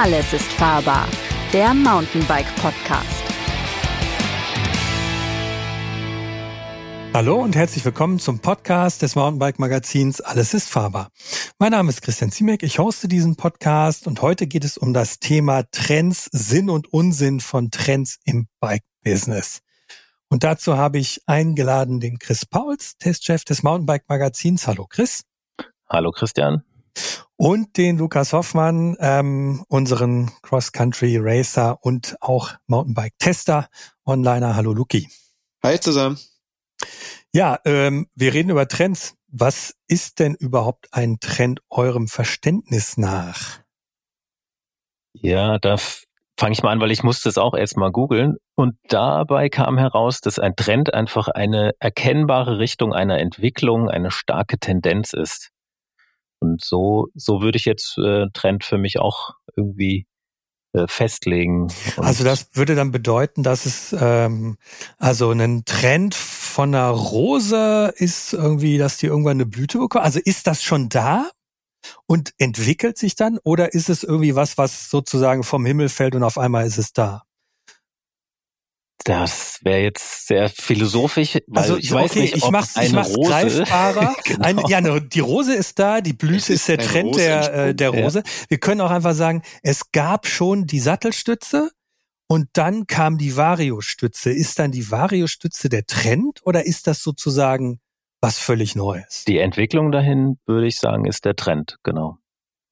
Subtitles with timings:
[0.00, 1.08] Alles ist fahrbar,
[1.52, 3.24] der Mountainbike Podcast.
[7.12, 11.08] Hallo und herzlich willkommen zum Podcast des Mountainbike Magazins Alles ist fahrbar.
[11.58, 15.18] Mein Name ist Christian Ziemek, ich hoste diesen Podcast und heute geht es um das
[15.18, 19.62] Thema Trends, Sinn und Unsinn von Trends im Bike Business.
[20.28, 24.68] Und dazu habe ich eingeladen den Chris Pauls, Testchef des Mountainbike Magazins.
[24.68, 25.24] Hallo Chris.
[25.88, 26.62] Hallo Christian.
[27.40, 33.68] Und den Lukas Hoffmann, ähm, unseren Cross-Country Racer und auch Mountainbike-Tester,
[34.04, 34.56] Onliner.
[34.56, 35.08] Hallo Luki.
[35.62, 36.18] Hi zusammen.
[37.32, 39.14] Ja, ähm, wir reden über Trends.
[39.28, 43.60] Was ist denn überhaupt ein Trend eurem Verständnis nach?
[45.12, 45.76] Ja, da
[46.36, 48.38] fange ich mal an, weil ich musste es auch erstmal googeln.
[48.56, 54.58] Und dabei kam heraus, dass ein Trend einfach eine erkennbare Richtung einer Entwicklung, eine starke
[54.58, 55.52] Tendenz ist.
[56.40, 60.06] Und so, so würde ich jetzt äh, Trend für mich auch irgendwie
[60.72, 61.62] äh, festlegen.
[61.96, 64.58] Und also das würde dann bedeuten, dass es ähm,
[64.98, 70.04] also ein Trend von einer Rose ist irgendwie, dass die irgendwann eine Blüte bekommt.
[70.04, 71.30] Also ist das schon da
[72.06, 76.22] und entwickelt sich dann oder ist es irgendwie was, was sozusagen vom Himmel fällt und
[76.22, 77.22] auf einmal ist es da?
[79.04, 83.16] Das wäre jetzt sehr philosophisch, also, ich weiß okay, nicht, ob ich mach's, ich mach's
[83.16, 84.16] Rose, greifbarer.
[84.24, 84.44] genau.
[84.44, 87.74] Eine, ja, ne, die Rose ist da, die Blüte ist, ist, der Trend der, äh,
[87.74, 88.18] der Rose.
[88.18, 88.24] Ja.
[88.48, 91.70] Wir können auch einfach sagen, es gab schon die Sattelstütze
[92.28, 94.30] und dann kam die Vario-Stütze.
[94.30, 97.80] Ist dann die Vario-Stütze der Trend oder ist das sozusagen
[98.20, 99.24] was völlig Neues?
[99.26, 102.18] Die Entwicklung dahin, würde ich sagen, ist der Trend, genau.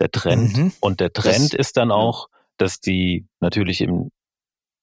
[0.00, 0.56] Der Trend.
[0.56, 0.72] Mhm.
[0.80, 4.10] Und der Trend das, ist dann auch, dass die natürlich im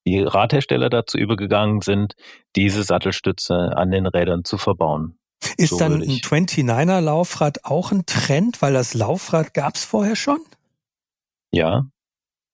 [0.06, 2.14] die Radhersteller dazu übergegangen sind,
[2.56, 5.18] diese Sattelstütze an den Rädern zu verbauen.
[5.56, 10.16] Ist so dann ein 29er Laufrad auch ein Trend, weil das Laufrad gab es vorher
[10.16, 10.40] schon?
[11.52, 11.86] Ja.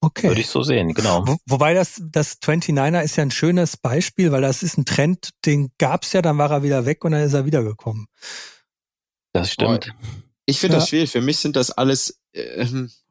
[0.02, 0.28] Okay.
[0.28, 1.26] Würde ich so sehen, genau.
[1.26, 5.30] Wo, wobei das, das 29er ist ja ein schönes Beispiel, weil das ist ein Trend,
[5.44, 8.06] den gab es ja, dann war er wieder weg und dann ist er wiedergekommen.
[9.32, 9.92] Das stimmt.
[10.46, 10.80] Ich finde ja.
[10.80, 11.10] das schwierig.
[11.10, 12.66] Für mich sind das alles äh,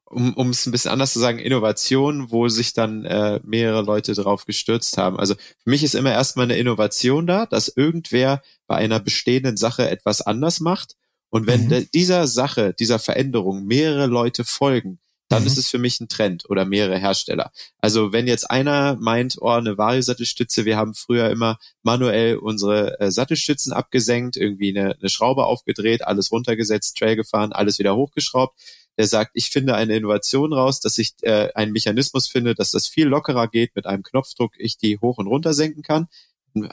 [0.10, 4.14] um um es ein bisschen anders zu sagen, Innovation, wo sich dann äh, mehrere Leute
[4.14, 5.20] drauf gestürzt haben.
[5.20, 9.90] Also für mich ist immer erstmal eine Innovation da, dass irgendwer bei einer bestehenden Sache
[9.90, 10.96] etwas anders macht.
[11.30, 11.88] Und wenn mhm.
[11.94, 15.00] dieser Sache, dieser Veränderung mehrere Leute folgen,
[15.30, 15.48] dann mhm.
[15.48, 17.52] ist es für mich ein Trend oder mehrere Hersteller.
[17.78, 23.12] Also wenn jetzt einer meint, oh, eine Variosattelstütze, wir haben früher immer manuell unsere äh,
[23.12, 28.60] Sattelstützen abgesenkt, irgendwie eine, eine Schraube aufgedreht, alles runtergesetzt, Trail gefahren, alles wieder hochgeschraubt,
[29.00, 32.86] der sagt, ich finde eine Innovation raus, dass ich äh, einen Mechanismus finde, dass das
[32.86, 36.10] viel lockerer geht, mit einem Knopfdruck ich die hoch und runter senken kann,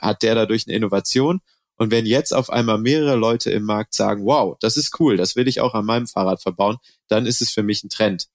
[0.01, 1.39] hat der dadurch eine Innovation.
[1.77, 5.37] Und wenn jetzt auf einmal mehrere Leute im Markt sagen, wow, das ist cool, das
[5.37, 6.75] will ich auch an meinem Fahrrad verbauen,
[7.07, 8.27] dann ist es für mich ein Trend.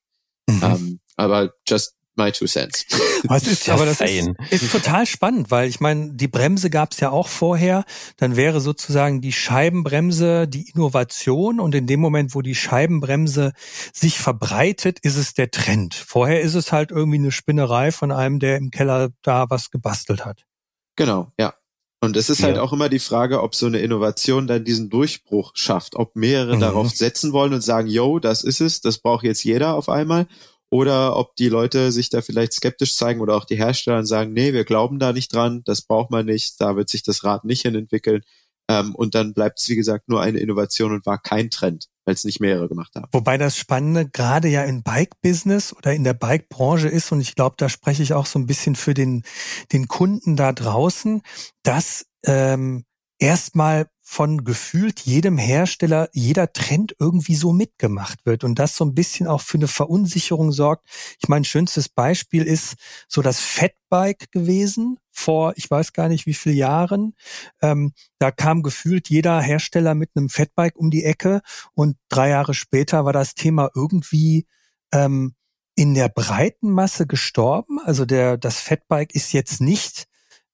[0.48, 0.62] Mhm.
[0.62, 2.86] Um, aber just my two cents.
[3.24, 7.00] Was ist, aber das ist, ist, total spannend, weil ich meine, die Bremse gab es
[7.00, 7.84] ja auch vorher.
[8.16, 13.52] Dann wäre sozusagen die Scheibenbremse die Innovation und in dem Moment, wo die Scheibenbremse
[13.92, 15.94] sich verbreitet, ist es der Trend.
[15.94, 20.24] Vorher ist es halt irgendwie eine Spinnerei von einem, der im Keller da was gebastelt
[20.24, 20.44] hat.
[20.96, 21.54] Genau, ja.
[22.04, 22.60] Und es ist halt ja.
[22.60, 26.56] halt auch immer die Frage, ob so eine Innovation dann diesen Durchbruch schafft, ob mehrere
[26.56, 26.60] mhm.
[26.60, 30.26] darauf setzen wollen und sagen, yo, das ist es, das braucht jetzt jeder auf einmal,
[30.72, 34.54] oder ob die Leute sich da vielleicht skeptisch zeigen oder auch die Hersteller sagen, nee,
[34.54, 37.60] wir glauben da nicht dran, das braucht man nicht, da wird sich das Rad nicht
[37.60, 38.22] hin entwickeln.
[38.70, 42.14] Ähm, und dann bleibt es, wie gesagt, nur eine Innovation und war kein Trend, weil
[42.14, 43.06] es nicht mehrere gemacht haben.
[43.12, 47.56] Wobei das Spannende gerade ja im Bike-Business oder in der Bike-Branche ist, und ich glaube,
[47.58, 49.24] da spreche ich auch so ein bisschen für den,
[49.72, 51.20] den Kunden da draußen,
[51.64, 52.86] dass ähm,
[53.22, 58.94] erstmal von gefühlt jedem Hersteller jeder Trend irgendwie so mitgemacht wird und das so ein
[58.94, 60.86] bisschen auch für eine Verunsicherung sorgt.
[61.20, 62.74] Ich meine, schönstes Beispiel ist
[63.08, 67.14] so das Fatbike gewesen vor, ich weiß gar nicht wie viele Jahren.
[67.62, 71.40] Ähm, da kam gefühlt jeder Hersteller mit einem Fatbike um die Ecke
[71.74, 74.46] und drei Jahre später war das Thema irgendwie
[74.92, 75.34] ähm,
[75.76, 77.78] in der breiten Masse gestorben.
[77.84, 80.06] Also der das Fatbike ist jetzt nicht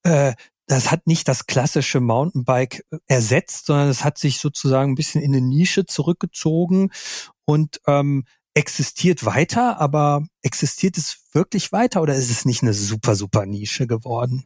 [0.02, 0.34] äh,
[0.68, 5.22] das hat nicht das klassische Mountainbike äh, ersetzt, sondern es hat sich sozusagen ein bisschen
[5.22, 6.90] in eine Nische zurückgezogen
[7.44, 8.24] und ähm,
[8.54, 13.86] existiert weiter, aber existiert es wirklich weiter oder ist es nicht eine super, super Nische
[13.86, 14.44] geworden?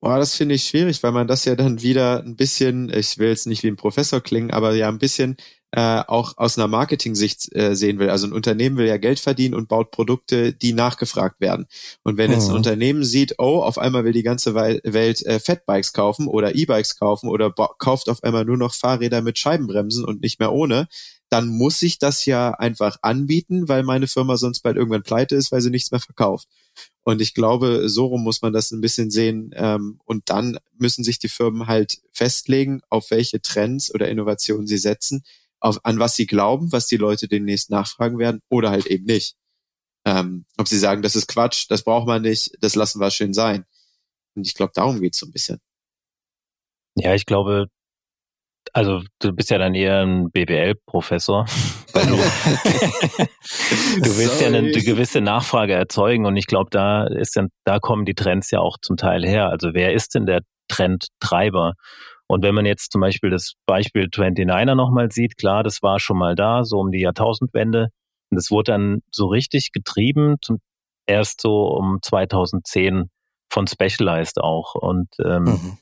[0.00, 3.28] Boah, das finde ich schwierig, weil man das ja dann wieder ein bisschen, ich will
[3.28, 5.36] jetzt nicht wie ein Professor klingen, aber ja ein bisschen
[5.72, 8.10] äh, auch aus einer Marketing-Sicht äh, sehen will.
[8.10, 11.66] Also ein Unternehmen will ja Geld verdienen und baut Produkte, die nachgefragt werden.
[12.02, 12.56] Und wenn jetzt ein mhm.
[12.56, 17.28] Unternehmen sieht, oh, auf einmal will die ganze Welt äh, Fatbikes kaufen oder E-Bikes kaufen
[17.28, 20.88] oder kauft auf einmal nur noch Fahrräder mit Scheibenbremsen und nicht mehr ohne,
[21.30, 25.52] dann muss ich das ja einfach anbieten, weil meine Firma sonst bald irgendwann pleite ist,
[25.52, 26.48] weil sie nichts mehr verkauft.
[27.04, 29.52] Und ich glaube, so rum muss man das ein bisschen sehen.
[29.54, 34.78] Ähm, und dann müssen sich die Firmen halt festlegen, auf welche Trends oder Innovationen sie
[34.78, 35.22] setzen,
[35.60, 39.36] auf, an was sie glauben, was die Leute demnächst nachfragen werden oder halt eben nicht.
[40.04, 43.34] Ähm, ob sie sagen, das ist Quatsch, das braucht man nicht, das lassen wir schön
[43.34, 43.64] sein.
[44.34, 45.58] Und ich glaube, darum geht's so ein bisschen.
[46.96, 47.68] Ja, ich glaube,
[48.72, 51.46] also du bist ja dann eher ein BWL-Professor.
[51.92, 52.16] Du, du
[54.16, 58.14] willst ja eine, gewisse Nachfrage erzeugen und ich glaube, da ist dann, da kommen die
[58.14, 59.48] Trends ja auch zum Teil her.
[59.48, 61.72] Also wer ist denn der Trendtreiber?
[62.30, 66.16] Und wenn man jetzt zum Beispiel das Beispiel 29er nochmal sieht, klar, das war schon
[66.16, 67.88] mal da, so um die Jahrtausendwende.
[68.30, 70.60] Und das wurde dann so richtig getrieben, zum,
[71.06, 73.10] erst so um 2010
[73.50, 74.76] von Specialized auch.
[74.76, 75.78] Und ähm, mhm.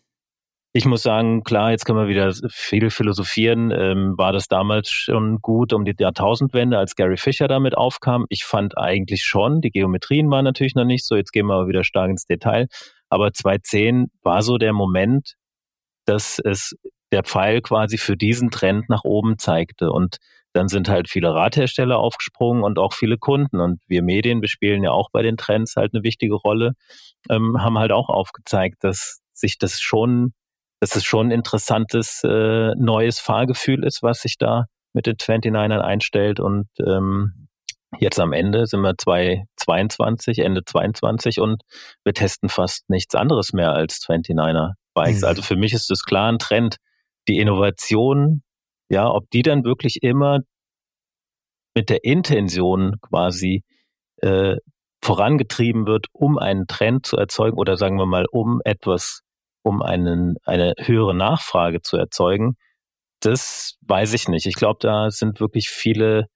[0.72, 3.70] Ich muss sagen, klar, jetzt können wir wieder viel philosophieren.
[3.70, 8.24] Ähm, war das damals schon gut um die Jahrtausendwende, als Gary Fisher damit aufkam?
[8.28, 9.60] Ich fand eigentlich schon.
[9.60, 11.16] Die Geometrien waren natürlich noch nicht so.
[11.16, 12.68] Jetzt gehen wir aber wieder stark ins Detail.
[13.10, 15.34] Aber 2010 war so der Moment,
[16.08, 16.74] dass es
[17.12, 19.90] der Pfeil quasi für diesen Trend nach oben zeigte.
[19.90, 20.16] Und
[20.52, 23.60] dann sind halt viele Radhersteller aufgesprungen und auch viele Kunden.
[23.60, 26.72] Und wir Medien, wir spielen ja auch bei den Trends halt eine wichtige Rolle,
[27.30, 30.32] ähm, haben halt auch aufgezeigt, dass sich das schon
[30.80, 35.80] dass es schon ein interessantes äh, neues Fahrgefühl ist, was sich da mit den 29ern
[35.80, 36.40] einstellt.
[36.40, 37.48] Und ähm,
[37.98, 41.62] jetzt am Ende sind wir 2022, Ende 22 und
[42.04, 45.20] wir testen fast nichts anderes mehr als 29er Bikes.
[45.20, 45.28] Mhm.
[45.28, 46.76] Also für mich ist das klar ein Trend.
[47.28, 48.42] Die Innovation,
[48.88, 50.40] ja, ob die dann wirklich immer
[51.74, 53.62] mit der Intention quasi
[54.22, 54.56] äh,
[55.02, 59.20] vorangetrieben wird, um einen Trend zu erzeugen oder sagen wir mal, um etwas
[59.62, 62.56] um einen, eine höhere Nachfrage zu erzeugen,
[63.20, 64.46] das weiß ich nicht.
[64.46, 66.26] Ich glaube, da sind wirklich viele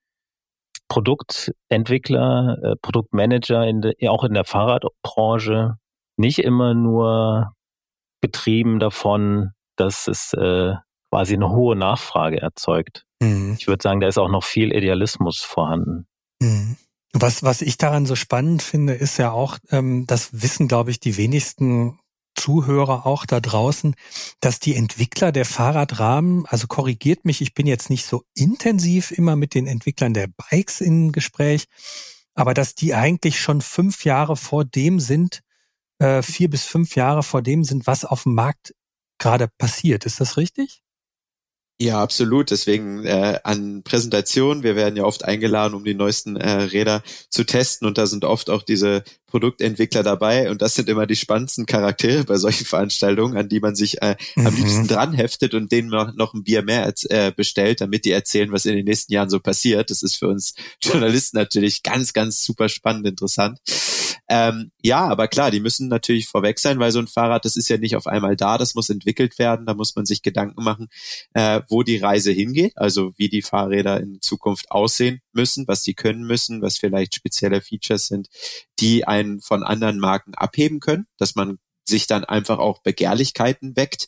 [0.88, 5.76] Produktentwickler, äh, Produktmanager in de, auch in der Fahrradbranche
[6.16, 7.52] nicht immer nur
[8.22, 10.74] getrieben davon, dass es äh,
[11.10, 13.04] quasi eine hohe Nachfrage erzeugt.
[13.20, 13.56] Mhm.
[13.58, 16.06] Ich würde sagen, da ist auch noch viel Idealismus vorhanden.
[16.40, 16.76] Mhm.
[17.12, 21.00] Was, was ich daran so spannend finde, ist ja auch, ähm, das wissen, glaube ich,
[21.00, 21.98] die wenigsten
[22.34, 23.94] Zuhörer auch da draußen,
[24.40, 29.36] dass die Entwickler der Fahrradrahmen, also korrigiert mich, ich bin jetzt nicht so intensiv immer
[29.36, 31.66] mit den Entwicklern der Bikes in Gespräch,
[32.34, 35.42] aber dass die eigentlich schon fünf Jahre vor dem sind,
[36.02, 38.74] äh, vier bis fünf Jahre vor dem sind, was auf dem Markt
[39.18, 40.04] gerade passiert.
[40.04, 40.82] Ist das richtig?
[41.80, 42.50] Ja, absolut.
[42.50, 47.44] Deswegen äh, an Präsentationen, wir werden ja oft eingeladen, um die neuesten äh, Räder zu
[47.44, 51.66] testen und da sind oft auch diese Produktentwickler dabei und das sind immer die spannendsten
[51.66, 54.46] Charaktere bei solchen Veranstaltungen, an die man sich äh, mhm.
[54.46, 58.12] am liebsten dran heftet und denen noch, noch ein Bier mehr äh, bestellt, damit die
[58.12, 59.90] erzählen, was in den nächsten Jahren so passiert.
[59.90, 63.58] Das ist für uns Journalisten natürlich ganz, ganz super spannend, interessant.
[64.34, 67.68] Ähm, ja, aber klar, die müssen natürlich vorweg sein, weil so ein Fahrrad, das ist
[67.68, 70.88] ja nicht auf einmal da, das muss entwickelt werden, da muss man sich Gedanken machen,
[71.34, 75.92] äh, wo die Reise hingeht, also wie die Fahrräder in Zukunft aussehen müssen, was die
[75.92, 78.28] können müssen, was vielleicht spezielle Features sind,
[78.80, 84.06] die einen von anderen Marken abheben können, dass man sich dann einfach auch Begehrlichkeiten weckt.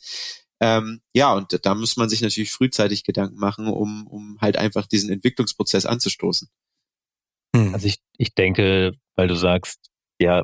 [0.59, 4.87] Ähm, ja, und da muss man sich natürlich frühzeitig Gedanken machen, um, um halt einfach
[4.87, 6.49] diesen Entwicklungsprozess anzustoßen.
[7.55, 7.75] Hm.
[7.75, 10.43] Also ich, ich denke, weil du sagst, ja,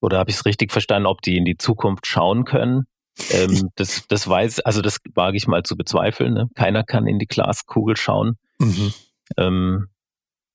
[0.00, 2.86] oder habe ich es richtig verstanden, ob die in die Zukunft schauen können?
[3.30, 6.34] Ähm, das, das weiß, also das wage ich mal zu bezweifeln.
[6.34, 6.48] Ne?
[6.54, 8.36] Keiner kann in die Glaskugel schauen.
[8.58, 8.92] Mhm.
[9.36, 9.86] Ähm,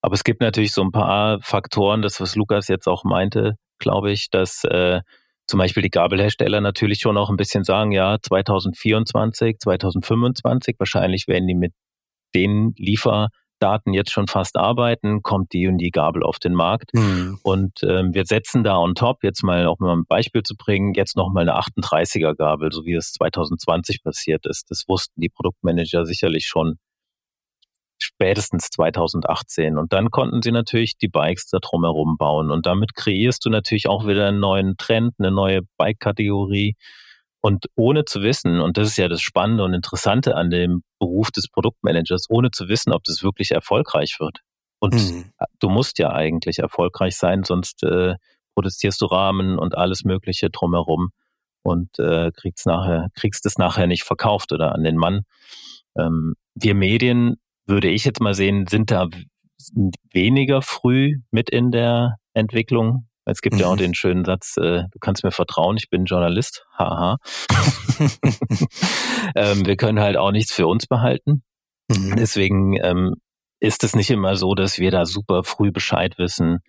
[0.01, 4.12] aber es gibt natürlich so ein paar Faktoren, das was Lukas jetzt auch meinte, glaube
[4.12, 5.01] ich, dass äh,
[5.48, 11.48] zum Beispiel die Gabelhersteller natürlich schon auch ein bisschen sagen, ja, 2024, 2025, wahrscheinlich werden
[11.48, 11.74] die mit
[12.34, 13.30] den Liefer
[13.62, 16.94] Daten jetzt schon fast arbeiten, kommt die und die Gabel auf den Markt.
[16.94, 17.39] Mhm.
[17.44, 20.94] Und ähm, wir setzen da on top, jetzt mal auch mal ein Beispiel zu bringen,
[20.94, 24.72] jetzt nochmal eine 38er Gabel, so wie es 2020 passiert ist.
[24.72, 26.77] Das wussten die Produktmanager sicherlich schon
[28.01, 29.77] spätestens 2018.
[29.77, 32.51] Und dann konnten sie natürlich die Bikes da drumherum bauen.
[32.51, 36.75] Und damit kreierst du natürlich auch wieder einen neuen Trend, eine neue Bike-Kategorie.
[37.41, 41.31] Und ohne zu wissen, und das ist ja das Spannende und Interessante an dem Beruf
[41.31, 44.39] des Produktmanagers, ohne zu wissen, ob das wirklich erfolgreich wird.
[44.79, 45.31] Und mhm.
[45.60, 48.15] du musst ja eigentlich erfolgreich sein, sonst äh,
[48.53, 51.10] produzierst du Rahmen und alles Mögliche drumherum
[51.63, 55.21] und äh, kriegst nachher, kriegst es nachher nicht verkauft oder an den Mann.
[55.98, 59.07] Ähm, wir Medien, würde ich jetzt mal sehen, sind da
[60.12, 63.62] weniger früh mit in der Entwicklung es gibt mhm.
[63.62, 63.80] ja auch mhm.
[63.80, 66.66] den schönen Satz, äh, du kannst mir vertrauen, ich bin Journalist.
[66.78, 67.18] Haha.
[69.36, 71.44] ähm, wir können halt auch nichts für uns behalten.
[71.90, 72.16] Mhm.
[72.16, 73.16] Deswegen ähm,
[73.60, 76.60] ist es nicht immer so, dass wir da super früh Bescheid wissen.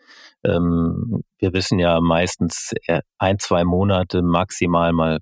[0.44, 2.74] Ähm, wir wissen ja meistens
[3.18, 5.20] ein, zwei Monate maximal mal,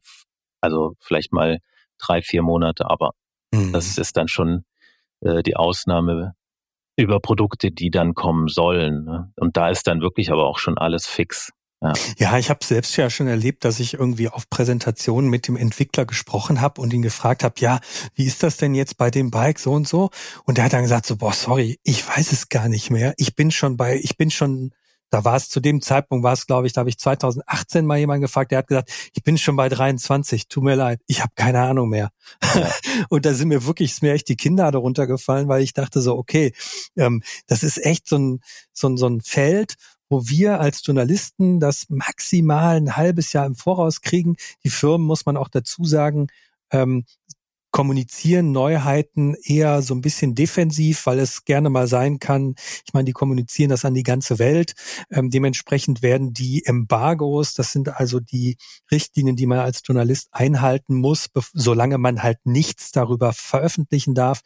[0.61, 1.59] also vielleicht mal
[1.99, 3.13] drei, vier Monate, aber
[3.53, 3.73] mhm.
[3.73, 4.65] das ist dann schon
[5.21, 6.35] äh, die Ausnahme
[7.01, 9.05] über Produkte, die dann kommen sollen.
[9.05, 9.33] Ne?
[9.37, 11.53] Und da ist dann wirklich aber auch schon alles fix.
[11.83, 15.57] Ja, ja ich habe selbst ja schon erlebt, dass ich irgendwie auf Präsentationen mit dem
[15.57, 17.81] Entwickler gesprochen habe und ihn gefragt habe, ja,
[18.15, 20.11] wie ist das denn jetzt bei dem Bike so und so?
[20.45, 23.15] Und er hat dann gesagt so, boah, sorry, ich weiß es gar nicht mehr.
[23.17, 24.73] Ich bin schon bei, ich bin schon
[25.11, 27.99] da war es zu dem Zeitpunkt, war es, glaube ich, da habe ich 2018 mal
[27.99, 31.33] jemanden gefragt, der hat gesagt, ich bin schon bei 23, tut mir leid, ich habe
[31.35, 32.11] keine Ahnung mehr.
[32.55, 32.71] Ja.
[33.09, 36.01] und da sind mir wirklich, ist mir echt die Kinder darunter gefallen, weil ich dachte
[36.01, 36.53] so, okay,
[36.97, 38.41] ähm, das ist echt so ein,
[38.73, 39.75] so ein, so ein Feld,
[40.09, 44.37] wo wir als Journalisten das maximal ein halbes Jahr im Voraus kriegen.
[44.65, 46.29] Die Firmen, muss man auch dazu sagen,
[46.73, 47.05] ähm,
[47.71, 52.55] kommunizieren Neuheiten eher so ein bisschen defensiv, weil es gerne mal sein kann.
[52.87, 54.75] Ich meine, die kommunizieren das an die ganze Welt.
[55.11, 58.57] Ähm, dementsprechend werden die Embargos, das sind also die
[58.91, 64.41] Richtlinien, die man als Journalist einhalten muss, solange man halt nichts darüber veröffentlichen darf.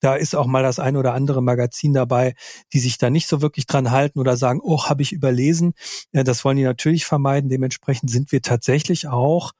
[0.00, 2.34] Da ist auch mal das ein oder andere Magazin dabei,
[2.72, 5.74] die sich da nicht so wirklich dran halten oder sagen, oh, habe ich überlesen.
[6.12, 7.50] Ja, das wollen die natürlich vermeiden.
[7.50, 9.52] Dementsprechend sind wir tatsächlich auch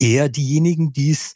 [0.00, 1.34] eher diejenigen, die es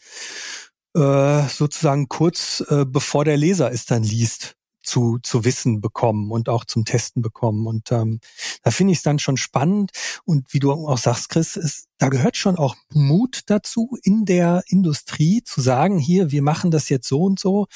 [0.94, 4.56] äh, sozusagen kurz äh, bevor der Leser es dann liest,
[4.88, 7.66] zu, zu wissen bekommen und auch zum Testen bekommen.
[7.66, 8.20] Und ähm,
[8.62, 9.90] da finde ich es dann schon spannend.
[10.24, 14.62] Und wie du auch sagst, Chris, ist, da gehört schon auch Mut dazu, in der
[14.66, 17.66] Industrie zu sagen, hier, wir machen das jetzt so und so.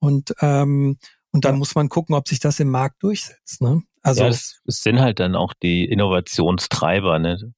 [0.00, 0.98] Und, ähm,
[1.30, 3.60] und dann muss man gucken, ob sich das im Markt durchsetzt.
[3.60, 3.82] Ne?
[4.02, 7.52] Also ja, es, es sind halt dann auch die Innovationstreiber, ne?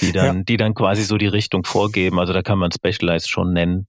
[0.00, 0.42] die dann, ja.
[0.42, 2.18] die dann quasi so die Richtung vorgeben.
[2.18, 3.86] Also da kann man Specialized schon nennen.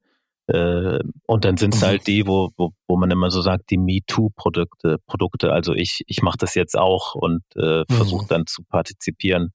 [0.48, 1.86] Äh, und dann sind es mhm.
[1.86, 5.52] halt die, wo, wo, wo man immer so sagt, die MeToo-Produkte, Produkte.
[5.52, 8.30] Also ich, ich mache das jetzt auch und äh, versuche mhm.
[8.30, 9.52] dann zu partizipieren.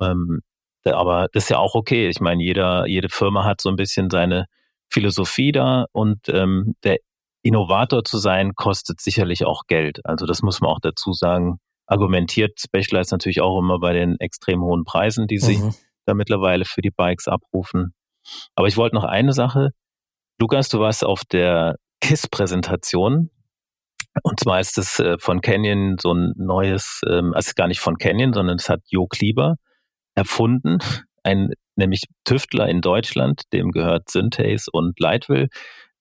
[0.00, 0.40] Ähm,
[0.84, 2.08] aber das ist ja auch okay.
[2.08, 4.46] Ich meine, jeder, jede Firma hat so ein bisschen seine
[4.90, 6.98] Philosophie da und ähm, der
[7.42, 10.04] Innovator zu sein, kostet sicherlich auch Geld.
[10.04, 11.58] Also das muss man auch dazu sagen.
[11.86, 15.74] Argumentiert Specialized natürlich auch immer bei den extrem hohen Preisen, die sie mhm.
[16.04, 17.94] da mittlerweile für die Bikes abrufen.
[18.54, 19.70] Aber ich wollte noch eine Sache
[20.40, 23.30] Lukas, du warst auf der KISS-Präsentation.
[24.22, 27.98] Und zwar ist es äh, von Canyon so ein neues, ähm, also gar nicht von
[27.98, 29.56] Canyon, sondern es hat Jo Klieber
[30.14, 30.78] erfunden,
[31.24, 35.48] ein nämlich Tüftler in Deutschland, dem gehört Synthase und Lightwill,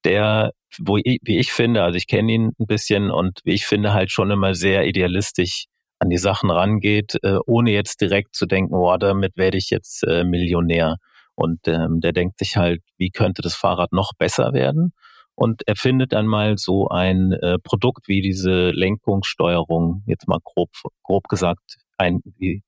[0.03, 3.65] der, wo ich, wie ich finde, also ich kenne ihn ein bisschen und wie ich
[3.65, 5.65] finde halt schon immer sehr idealistisch
[5.99, 10.03] an die Sachen rangeht, äh, ohne jetzt direkt zu denken, oh, damit werde ich jetzt
[10.03, 10.97] äh, Millionär.
[11.37, 14.91] Und ähm, der denkt sich halt, wie könnte das Fahrrad noch besser werden?
[15.35, 20.71] Und er findet dann mal so ein äh, Produkt wie diese Lenkungssteuerung, jetzt mal grob,
[21.03, 22.21] grob gesagt, ein,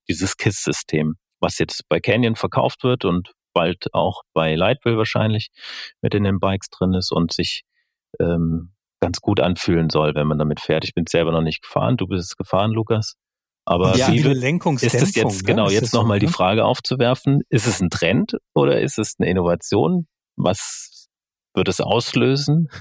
[0.08, 5.50] dieses KISS-System, was jetzt bei Canyon verkauft wird und bald auch bei Lightwheel wahrscheinlich
[6.04, 7.64] mit in den Bikes drin ist und sich
[8.20, 10.84] ähm, ganz gut anfühlen soll, wenn man damit fährt.
[10.84, 11.98] Ich bin selber noch nicht gefahren.
[11.98, 13.16] Du bist gefahren, Lukas.
[13.70, 15.74] Aber ja, wie ist es jetzt, genau, ne?
[15.74, 16.32] jetzt nochmal so, die ne?
[16.32, 20.08] Frage aufzuwerfen, ist es ein Trend oder ist es eine Innovation?
[20.38, 21.08] Was
[21.54, 22.70] wird es auslösen?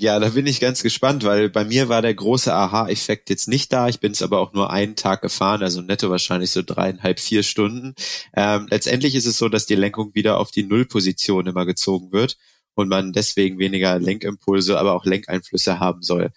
[0.00, 3.70] Ja, da bin ich ganz gespannt, weil bei mir war der große Aha-Effekt jetzt nicht
[3.70, 3.86] da.
[3.86, 7.42] Ich bin es aber auch nur einen Tag gefahren, also netto wahrscheinlich so dreieinhalb, vier
[7.42, 7.94] Stunden.
[8.34, 12.38] Ähm, letztendlich ist es so, dass die Lenkung wieder auf die Nullposition immer gezogen wird
[12.76, 16.30] und man deswegen weniger Lenkimpulse, aber auch Lenkeinflüsse haben soll.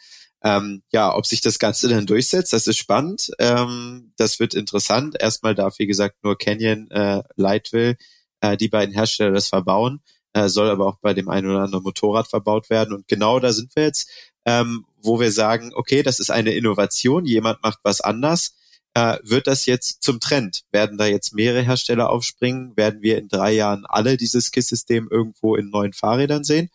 [0.43, 3.31] Ähm, ja, ob sich das Ganze dann durchsetzt, das ist spannend.
[3.39, 5.15] Ähm, das wird interessant.
[5.19, 7.95] Erstmal darf, wie gesagt, nur Canyon, äh, Lightwill,
[8.41, 10.01] äh, die beiden Hersteller das verbauen,
[10.33, 12.93] äh, soll aber auch bei dem einen oder anderen Motorrad verbaut werden.
[12.93, 14.09] Und genau da sind wir jetzt,
[14.45, 18.55] ähm, wo wir sagen, okay, das ist eine Innovation, jemand macht was anders.
[18.93, 20.63] Äh, wird das jetzt zum Trend?
[20.71, 22.75] Werden da jetzt mehrere Hersteller aufspringen?
[22.75, 26.69] Werden wir in drei Jahren alle dieses KISS-System irgendwo in neuen Fahrrädern sehen?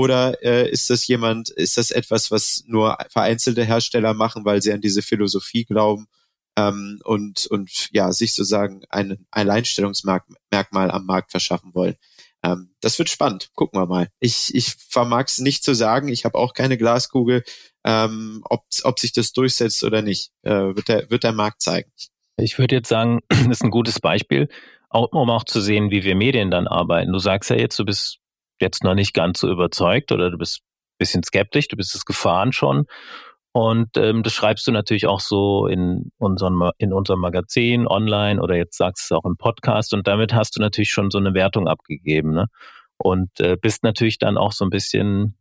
[0.00, 4.72] Oder äh, ist das jemand, ist das etwas, was nur vereinzelte Hersteller machen, weil sie
[4.72, 6.06] an diese Philosophie glauben
[6.56, 11.96] ähm, und, und ja, sich sozusagen ein Alleinstellungsmerkmal am Markt verschaffen wollen?
[12.42, 13.50] Ähm, das wird spannend.
[13.52, 14.08] Gucken wir mal.
[14.20, 16.08] Ich, ich vermag es nicht zu sagen.
[16.08, 17.42] Ich habe auch keine Glaskugel,
[17.84, 20.30] ähm, ob, ob sich das durchsetzt oder nicht.
[20.44, 21.92] Äh, wird, der, wird der Markt zeigen.
[22.38, 24.48] Ich würde jetzt sagen, das ist ein gutes Beispiel,
[24.88, 27.12] auch, um auch zu sehen, wie wir Medien dann arbeiten.
[27.12, 28.19] Du sagst ja jetzt, du bist
[28.60, 32.04] jetzt noch nicht ganz so überzeugt oder du bist ein bisschen skeptisch, du bist es
[32.04, 32.86] gefahren schon.
[33.52, 38.56] Und ähm, das schreibst du natürlich auch so in unserem, in unserem Magazin, online oder
[38.56, 39.92] jetzt sagst du es auch im Podcast.
[39.92, 42.32] Und damit hast du natürlich schon so eine Wertung abgegeben.
[42.32, 42.46] Ne?
[42.96, 45.36] Und äh, bist natürlich dann auch so ein bisschen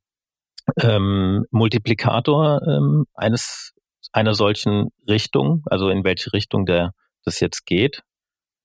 [0.82, 3.74] ähm, Multiplikator ähm, eines
[4.12, 6.94] einer solchen Richtung, also in welche Richtung der
[7.26, 8.02] das jetzt geht,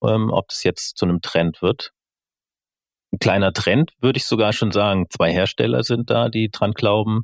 [0.03, 1.91] ähm, ob das jetzt zu einem Trend wird.
[3.15, 5.05] Ein kleiner Trend würde ich sogar schon sagen.
[5.09, 7.23] Zwei Hersteller sind da, die dran glauben.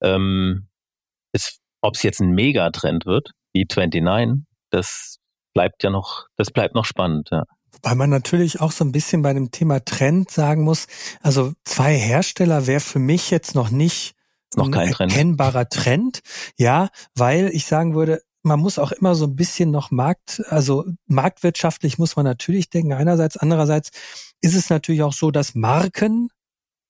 [0.00, 0.68] Ähm,
[1.80, 5.16] ob es jetzt ein Megatrend wird, wie 29, das
[5.52, 7.42] bleibt ja noch, das bleibt noch spannend, ja.
[7.82, 10.86] Weil man natürlich auch so ein bisschen bei dem Thema Trend sagen muss,
[11.20, 14.14] also zwei Hersteller wäre für mich jetzt noch nicht
[14.54, 15.12] noch kein Trend.
[15.12, 16.20] erkennbarer Trend.
[16.56, 20.84] Ja, weil ich sagen würde, man muss auch immer so ein bisschen noch Markt, also
[21.06, 23.90] marktwirtschaftlich muss man natürlich denken einerseits, andererseits
[24.44, 26.28] ist es natürlich auch so, dass Marken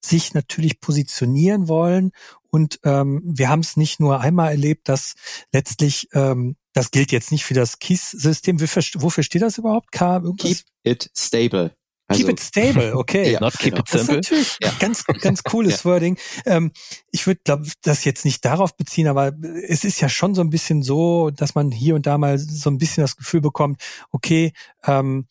[0.04, 2.10] sich natürlich positionieren wollen
[2.50, 5.14] und ähm, wir haben es nicht nur einmal erlebt, dass
[5.52, 8.60] letztlich ähm, das gilt jetzt nicht für das KISS-System.
[8.60, 9.92] Wofür steht das überhaupt?
[9.92, 11.74] K Keep it stable.
[12.06, 13.32] Also, keep it stable, okay.
[13.32, 13.80] ja, not keep genau.
[13.80, 14.20] it simple.
[14.20, 14.72] Das ist natürlich ja.
[14.78, 15.84] ganz, ganz cooles ja.
[15.84, 16.18] Wording.
[16.44, 16.72] Ähm,
[17.12, 19.32] ich würde glaube das jetzt nicht darauf beziehen, aber
[19.66, 22.68] es ist ja schon so ein bisschen so, dass man hier und da mal so
[22.68, 23.80] ein bisschen das Gefühl bekommt,
[24.10, 24.52] okay,
[24.84, 25.26] ähm,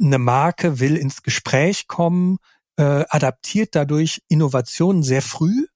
[0.00, 2.38] eine Marke will ins Gespräch kommen,
[2.76, 5.66] äh, adaptiert dadurch Innovationen sehr früh,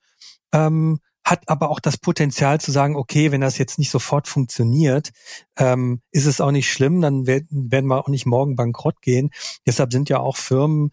[0.53, 5.11] ähm, hat aber auch das Potenzial zu sagen, okay, wenn das jetzt nicht sofort funktioniert,
[5.57, 9.31] ähm, ist es auch nicht schlimm, dann werden, werden wir auch nicht morgen bankrott gehen.
[9.67, 10.91] Deshalb sind ja auch Firmen,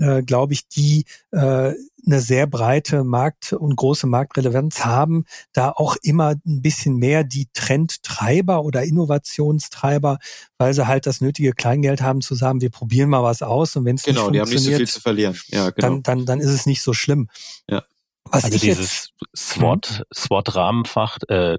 [0.00, 1.72] äh, glaube ich, die äh,
[2.06, 7.48] eine sehr breite Markt- und große Marktrelevanz haben, da auch immer ein bisschen mehr die
[7.52, 10.18] Trendtreiber oder Innovationstreiber,
[10.58, 13.84] weil sie halt das nötige Kleingeld haben zu sagen, wir probieren mal was aus und
[13.84, 15.38] wenn es genau, nicht funktioniert, die haben nicht so viel zu verlieren.
[15.48, 15.88] Ja, genau.
[15.88, 17.28] dann, dann, dann ist es nicht so schlimm.
[17.68, 17.82] Ja.
[18.24, 20.04] Was also dieses SWOT, hm?
[20.14, 21.58] SWOT-Rahmenfach, äh,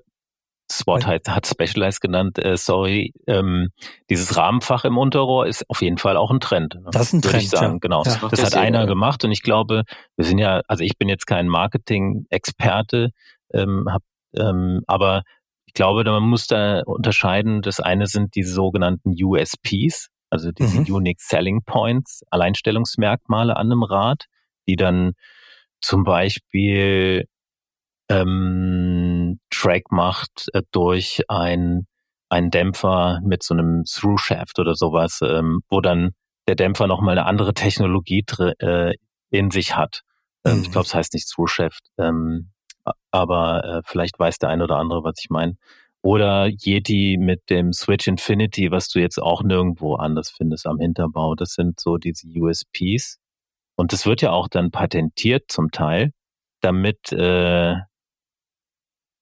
[0.72, 3.70] SWOT hat, hat Specialized genannt, äh, sorry, ähm,
[4.10, 6.76] dieses Rahmenfach im Unterrohr ist auf jeden Fall auch ein Trend.
[6.76, 6.90] Ne?
[6.92, 7.74] Das ist ein Trend, ich sagen.
[7.74, 7.80] Ja.
[7.80, 8.16] Genau, ja.
[8.16, 8.86] das, das hat einer ja.
[8.86, 9.84] gemacht und ich glaube,
[10.16, 13.12] wir sind ja, also ich bin jetzt kein Marketing-Experte,
[13.54, 14.02] ähm, hab,
[14.36, 15.24] ähm, aber
[15.66, 17.62] ich glaube, man muss da unterscheiden.
[17.62, 20.96] Das eine sind die sogenannten USPs, also diese mhm.
[20.96, 24.26] Unique Selling Points, Alleinstellungsmerkmale an einem Rad,
[24.68, 25.14] die dann
[25.80, 27.26] zum Beispiel
[28.10, 29.01] ähm,
[29.50, 31.88] Track macht äh, durch ein
[32.32, 36.12] ein Dämpfer mit so einem Through-Shaft oder sowas, ähm, wo dann
[36.48, 38.24] der Dämpfer nochmal eine andere Technologie
[38.60, 38.94] äh,
[39.32, 40.02] in sich hat.
[40.46, 40.62] Ähm, mhm.
[40.64, 42.52] Ich glaube, es heißt nicht Through-Shaft, ähm,
[43.12, 45.56] aber äh, vielleicht weiß der eine oder andere, was ich meine.
[46.02, 51.36] Oder Yeti mit dem Switch Infinity, was du jetzt auch nirgendwo anders findest am Hinterbau.
[51.36, 53.20] Das sind so diese USPs.
[53.76, 56.12] Und das wird ja auch dann patentiert zum Teil,
[56.62, 57.76] damit äh,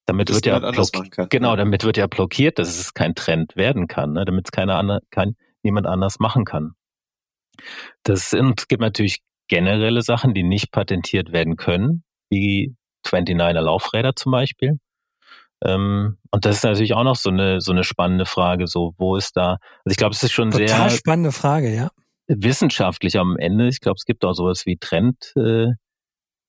[0.10, 4.14] damit wird ja kann, genau, damit wird ja blockiert, dass es kein Trend werden kann,
[4.14, 4.26] ne?
[4.26, 6.72] damit es keiner andere, kein, niemand anders machen kann.
[8.02, 14.32] Das sind, gibt natürlich generelle Sachen, die nicht patentiert werden können, wie 29er Laufräder zum
[14.32, 14.80] Beispiel.
[15.64, 18.66] Ähm, und das ist natürlich auch noch so eine so eine spannende Frage.
[18.66, 19.58] So, wo ist da?
[19.84, 21.90] Also ich glaube, es ist schon Total sehr Total spannende Frage, ja.
[22.28, 23.68] Wissenschaftlich am Ende.
[23.68, 25.34] Ich glaube, es gibt auch sowas wie Trend.
[25.36, 25.74] Äh,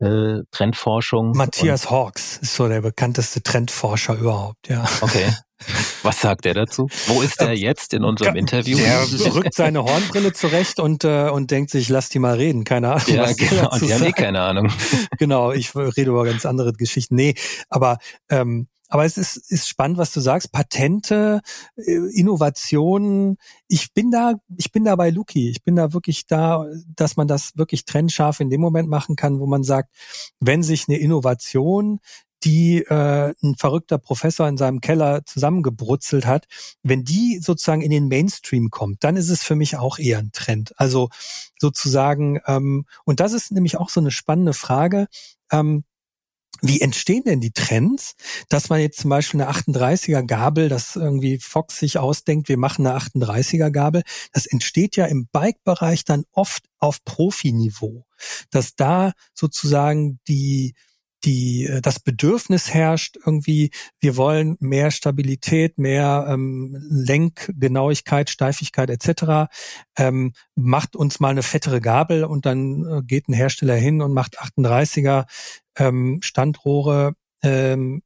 [0.00, 1.32] äh, Trendforschung.
[1.32, 4.84] Matthias Hawks ist so der bekannteste Trendforscher überhaupt, ja.
[5.00, 5.32] Okay.
[6.02, 6.88] Was sagt er dazu?
[7.06, 8.78] Wo ist er jetzt in unserem Interview?
[8.78, 9.02] Er
[9.34, 12.64] rückt seine Hornbrille zurecht und, äh, und denkt sich, lass die mal reden.
[12.64, 13.14] Keine Ahnung.
[13.14, 13.70] Ja, genau.
[13.70, 14.72] Und die haben eh keine Ahnung.
[15.18, 17.14] genau, ich rede über ganz andere Geschichten.
[17.14, 17.34] Nee,
[17.68, 17.98] aber
[18.30, 20.52] ähm, aber es ist, ist spannend, was du sagst.
[20.52, 21.40] Patente,
[21.76, 23.38] äh, Innovationen.
[23.68, 25.48] Ich bin da, ich bin da bei Luki.
[25.48, 29.38] Ich bin da wirklich da, dass man das wirklich trennscharf in dem Moment machen kann,
[29.38, 29.94] wo man sagt,
[30.40, 32.00] wenn sich eine Innovation
[32.42, 36.46] die äh, ein verrückter Professor in seinem Keller zusammengebrutzelt hat,
[36.82, 40.32] wenn die sozusagen in den Mainstream kommt, dann ist es für mich auch eher ein
[40.32, 40.72] Trend.
[40.78, 41.10] Also
[41.58, 45.08] sozusagen, ähm, und das ist nämlich auch so eine spannende Frage.
[45.52, 45.84] Ähm,
[46.62, 48.14] wie entstehen denn die Trends,
[48.48, 52.86] dass man jetzt zum Beispiel eine 38er Gabel, dass irgendwie Fox sich ausdenkt, wir machen
[52.86, 58.06] eine 38er Gabel, das entsteht ja im Bike-Bereich dann oft auf Profiniveau,
[58.50, 60.74] dass da sozusagen die
[61.24, 63.70] die das Bedürfnis herrscht irgendwie
[64.00, 69.52] wir wollen mehr Stabilität mehr ähm, Lenkgenauigkeit Steifigkeit etc
[69.98, 74.14] ähm, macht uns mal eine fettere Gabel und dann äh, geht ein Hersteller hin und
[74.14, 75.26] macht 38er
[75.80, 77.14] ähm, Standrohre.
[77.42, 78.02] Ähm,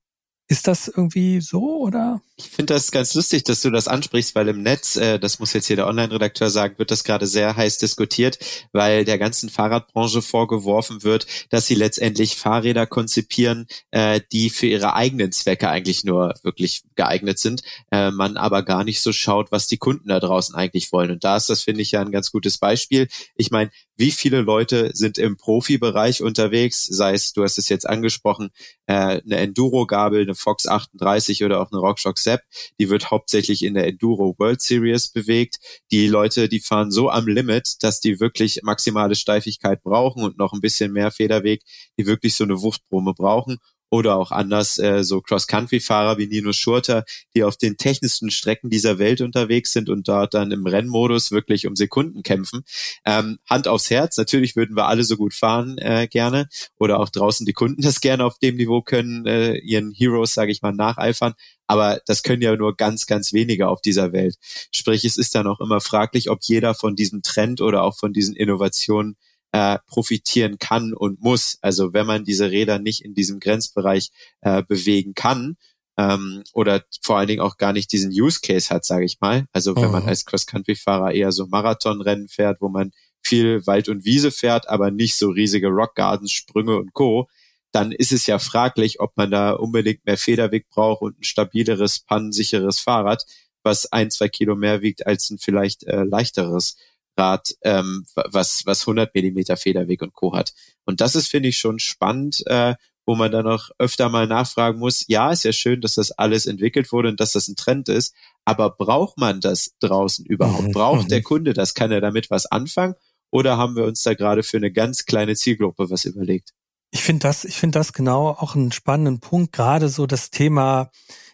[0.47, 2.21] ist das irgendwie so oder?
[2.37, 5.53] Ich finde das ganz lustig, dass du das ansprichst, weil im Netz, äh, das muss
[5.55, 8.39] jetzt hier der Online-Redakteur sagen, wird das gerade sehr heiß diskutiert,
[8.73, 14.95] weil der ganzen Fahrradbranche vorgeworfen wird, dass sie letztendlich Fahrräder konzipieren, äh, die für ihre
[14.95, 19.67] eigenen Zwecke eigentlich nur wirklich geeignet sind, äh, man aber gar nicht so schaut, was
[19.67, 21.11] die Kunden da draußen eigentlich wollen.
[21.11, 23.09] Und da ist das, finde ich, ja ein ganz gutes Beispiel.
[23.37, 27.89] Ich meine, wie viele Leute sind im Profibereich unterwegs, sei es, du hast es jetzt
[27.89, 28.51] angesprochen,
[28.87, 32.41] äh, eine Enduro-Gabel, eine Fox 38 oder auch eine RockShox Sepp,
[32.79, 35.57] die wird hauptsächlich in der Enduro World Series bewegt.
[35.91, 40.53] Die Leute, die fahren so am Limit, dass die wirklich maximale Steifigkeit brauchen und noch
[40.53, 41.63] ein bisschen mehr Federweg,
[41.99, 43.59] die wirklich so eine Wuchtbrumme brauchen
[43.95, 47.05] oder auch anders äh, so Cross-Country-Fahrer wie Nino Schurter,
[47.37, 51.69] die auf den technischsten Strecken dieser Welt unterwegs sind und dort dann im Rennmodus wirklich
[51.69, 52.65] um Sekunden kämpfen.
[53.05, 57.09] Ähm, Hand aufs Herz, natürlich würden wir alle so gut fahren äh, gerne oder auch
[57.09, 60.73] draußen die Kunden das gerne auf dem Niveau können, äh, ihren Heroes, sage ich mal,
[60.73, 61.35] nacheifern.
[61.69, 64.35] Aber das können ja nur ganz, ganz wenige auf dieser Welt.
[64.73, 68.13] Sprich, es ist dann auch immer fraglich, ob jeder von diesem Trend oder auch von
[68.13, 69.17] diesen Innovationen
[69.55, 71.59] äh, profitieren kann und muss.
[71.61, 75.57] Also wenn man diese Räder nicht in diesem Grenzbereich äh, bewegen kann
[75.97, 79.47] ähm, oder vor allen Dingen auch gar nicht diesen Use Case hat, sage ich mal.
[79.53, 79.93] Also wenn mhm.
[79.93, 82.91] man als Cross-Country-Fahrer eher so Marathonrennen fährt, wo man
[83.23, 87.29] viel Wald und Wiese fährt, aber nicht so riesige Rock Gardens, Sprünge und Co.,
[87.71, 92.01] dann ist es ja fraglich, ob man da unbedingt mehr Federweg braucht und ein stabileres,
[92.01, 93.25] pannensicheres Fahrrad,
[93.63, 96.77] was ein, zwei Kilo mehr wiegt als ein vielleicht äh, leichteres.
[97.17, 100.35] Rad, ähm, was, was 100 Millimeter Federweg und Co.
[100.35, 100.53] hat.
[100.85, 102.75] Und das ist, finde ich, schon spannend, äh,
[103.07, 106.47] wo man dann auch öfter mal nachfragen muss, ja, ist ja schön, dass das alles
[106.47, 110.73] entwickelt wurde und dass das ein Trend ist, aber braucht man das draußen überhaupt?
[110.73, 111.23] Braucht der.
[111.23, 111.75] Kunde das?
[111.75, 112.95] Kann er damit was anfangen?
[113.31, 116.51] Oder haben wir uns da gerade für eine ganz kleine Zielgruppe was überlegt?
[116.91, 120.91] Ich finde das, ich finde das genau auch einen spannenden Punkt, gerade so das Thema,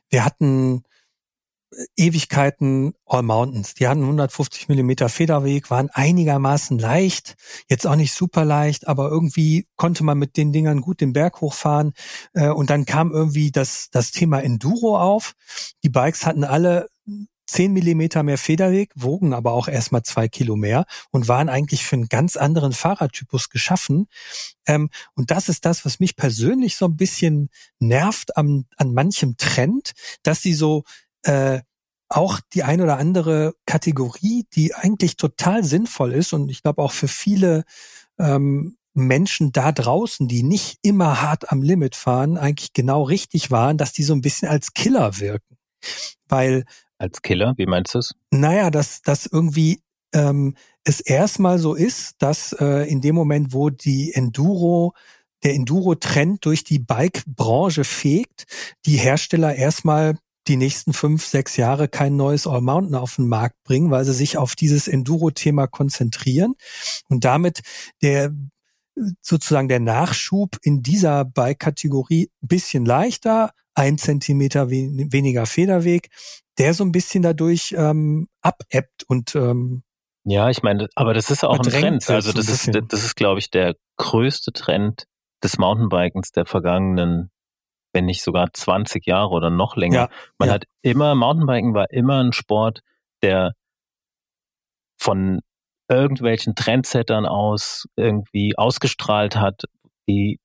[0.09, 0.85] wir hatten
[1.97, 3.75] Ewigkeiten All Mountains.
[3.75, 7.37] Die hatten 150 Millimeter Federweg, waren einigermaßen leicht,
[7.69, 11.41] jetzt auch nicht super leicht, aber irgendwie konnte man mit den Dingern gut den Berg
[11.41, 11.93] hochfahren.
[12.33, 15.35] Äh, und dann kam irgendwie das, das Thema Enduro auf.
[15.85, 16.89] Die Bikes hatten alle
[17.51, 21.97] 10 Millimeter mehr Federweg, wogen aber auch erstmal zwei Kilo mehr und waren eigentlich für
[21.97, 24.07] einen ganz anderen Fahrradtypus geschaffen.
[24.67, 29.37] Ähm, und das ist das, was mich persönlich so ein bisschen nervt an, an manchem
[29.37, 30.85] Trend, dass sie so
[31.23, 31.61] äh,
[32.09, 36.93] auch die ein oder andere Kategorie, die eigentlich total sinnvoll ist und ich glaube auch
[36.93, 37.65] für viele
[38.19, 43.79] ähm, Menschen da draußen, die nicht immer hart am Limit fahren, eigentlich genau richtig waren,
[43.79, 45.57] dass die so ein bisschen als Killer wirken.
[46.29, 46.65] Weil
[46.99, 48.15] als Killer, wie meinst du es?
[48.31, 49.81] Naja, dass das irgendwie
[50.13, 54.93] ähm, es erstmal so ist, dass äh, in dem Moment, wo die Enduro
[55.43, 58.45] der Enduro-Trend durch die Bike-Branche fegt,
[58.85, 60.19] die Hersteller erstmal
[60.51, 64.13] die nächsten fünf, sechs Jahre kein neues All Mountain auf den Markt bringen, weil sie
[64.13, 66.55] sich auf dieses Enduro-Thema konzentrieren
[67.09, 67.61] und damit
[68.03, 68.33] der
[69.23, 76.11] sozusagen der Nachschub in dieser Bike-Kategorie ein bisschen leichter, ein Zentimeter we weniger Federweg,
[76.59, 79.85] der so ein bisschen dadurch ähm, abebbt und ähm,
[80.25, 82.11] ja, ich meine, aber das ist auch ein Trend.
[82.11, 85.05] Also das ist, das ist, glaube ich, der größte Trend
[85.43, 87.31] des Mountainbikens der vergangenen
[87.93, 89.95] wenn nicht sogar 20 Jahre oder noch länger.
[89.95, 90.55] Ja, Man ja.
[90.55, 92.81] hat immer, Mountainbiken war immer ein Sport,
[93.23, 93.53] der
[94.99, 95.41] von
[95.89, 99.65] irgendwelchen Trendsettern aus irgendwie ausgestrahlt hat,
[100.09, 100.39] die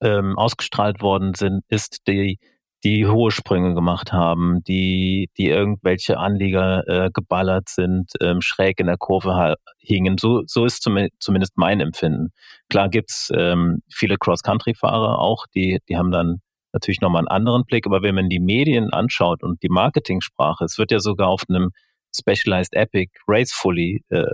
[0.00, 2.38] ähm, ausgestrahlt worden sind, ist, die
[2.84, 8.86] die hohe Sprünge gemacht haben, die die irgendwelche Anlieger äh, geballert sind, ähm, schräg in
[8.86, 10.16] der Kurve hingen.
[10.18, 12.28] So so ist zum, zumindest mein Empfinden.
[12.70, 16.40] Klar gibt's ähm, viele Cross-Country-Fahrer auch, die die haben dann
[16.72, 20.78] natürlich nochmal einen anderen Blick, aber wenn man die Medien anschaut und die Marketingsprache, es
[20.78, 21.70] wird ja sogar auf einem
[22.14, 24.24] Specialized Epic Racefully äh,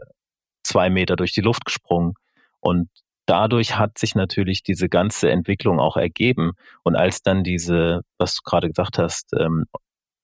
[0.62, 2.14] zwei Meter durch die Luft gesprungen.
[2.60, 2.88] Und
[3.26, 6.52] dadurch hat sich natürlich diese ganze Entwicklung auch ergeben.
[6.82, 9.66] Und als dann diese, was du gerade gesagt hast, ähm,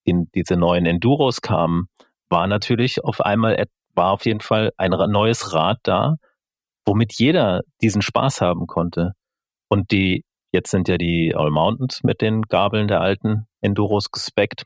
[0.05, 1.88] in diese neuen Enduros kamen,
[2.29, 6.16] war natürlich auf einmal, war auf jeden Fall ein neues Rad da,
[6.87, 9.12] womit jeder diesen Spaß haben konnte.
[9.68, 14.65] Und die Jetzt sind ja die All Mountains mit den Gabeln der alten Enduros gespeckt.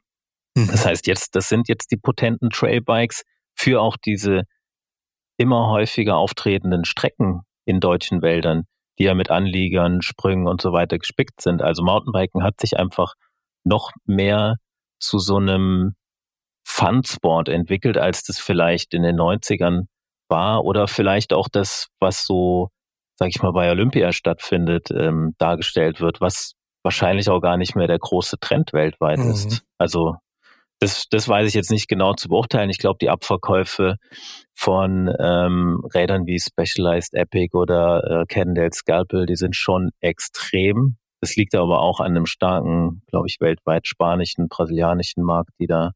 [0.57, 0.69] Mhm.
[0.69, 4.43] Das heißt jetzt, das sind jetzt die potenten Trailbikes für auch diese
[5.37, 8.65] immer häufiger auftretenden Strecken in deutschen Wäldern,
[8.99, 11.61] die ja mit Anliegern, Sprüngen und so weiter gespickt sind.
[11.61, 13.15] Also Mountainbiken hat sich einfach
[13.65, 14.57] noch mehr
[15.01, 15.95] zu so einem
[16.65, 19.87] Fun-Sport entwickelt, als das vielleicht in den 90ern
[20.29, 22.71] war oder vielleicht auch das, was so
[23.17, 27.87] sag ich mal, bei Olympia stattfindet, ähm, dargestellt wird, was wahrscheinlich auch gar nicht mehr
[27.87, 29.31] der große Trend weltweit mhm.
[29.31, 29.63] ist.
[29.79, 30.17] Also
[30.81, 32.69] das, das weiß ich jetzt nicht genau zu beurteilen.
[32.69, 33.97] Ich glaube, die Abverkäufe
[34.53, 40.97] von ähm, Rädern wie Specialized Epic oder äh, Cannondale Scalpel, die sind schon extrem.
[41.21, 45.93] Das liegt aber auch an einem starken, glaube ich, weltweit spanischen, brasilianischen Markt, die da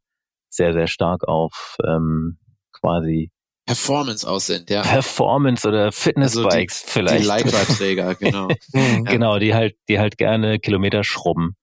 [0.49, 2.39] sehr, sehr stark auf ähm,
[2.73, 3.31] quasi
[3.69, 4.81] Performance aus sind, ja.
[4.81, 7.25] Performance oder Fitnessbikes also vielleicht.
[7.25, 8.49] Die Leica-Träger, genau.
[8.73, 9.01] ja.
[9.05, 11.55] Genau, die halt, die halt gerne Kilometer schrubben.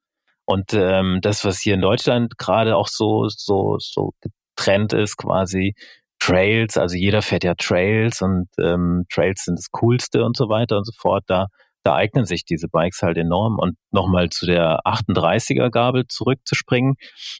[0.45, 5.73] Und ähm, das, was hier in Deutschland gerade auch so, so, so getrennt ist, quasi
[6.19, 10.77] Trails, also jeder fährt ja Trails und ähm, Trails sind das Coolste und so weiter
[10.77, 11.23] und so fort.
[11.25, 11.47] Da,
[11.81, 13.57] da eignen sich diese Bikes halt enorm.
[13.57, 16.97] Und nochmal zu der 38er Gabel zurückzuspringen,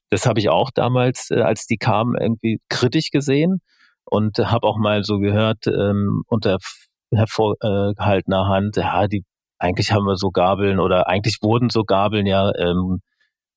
[0.10, 3.62] das habe ich auch damals, äh, als die kamen, irgendwie kritisch gesehen
[4.06, 6.58] und habe auch mal so gehört ähm, unter
[7.12, 9.24] hervorgehaltener Hand, ja, die
[9.58, 13.02] eigentlich haben wir so Gabeln oder eigentlich wurden so Gabeln ja ähm,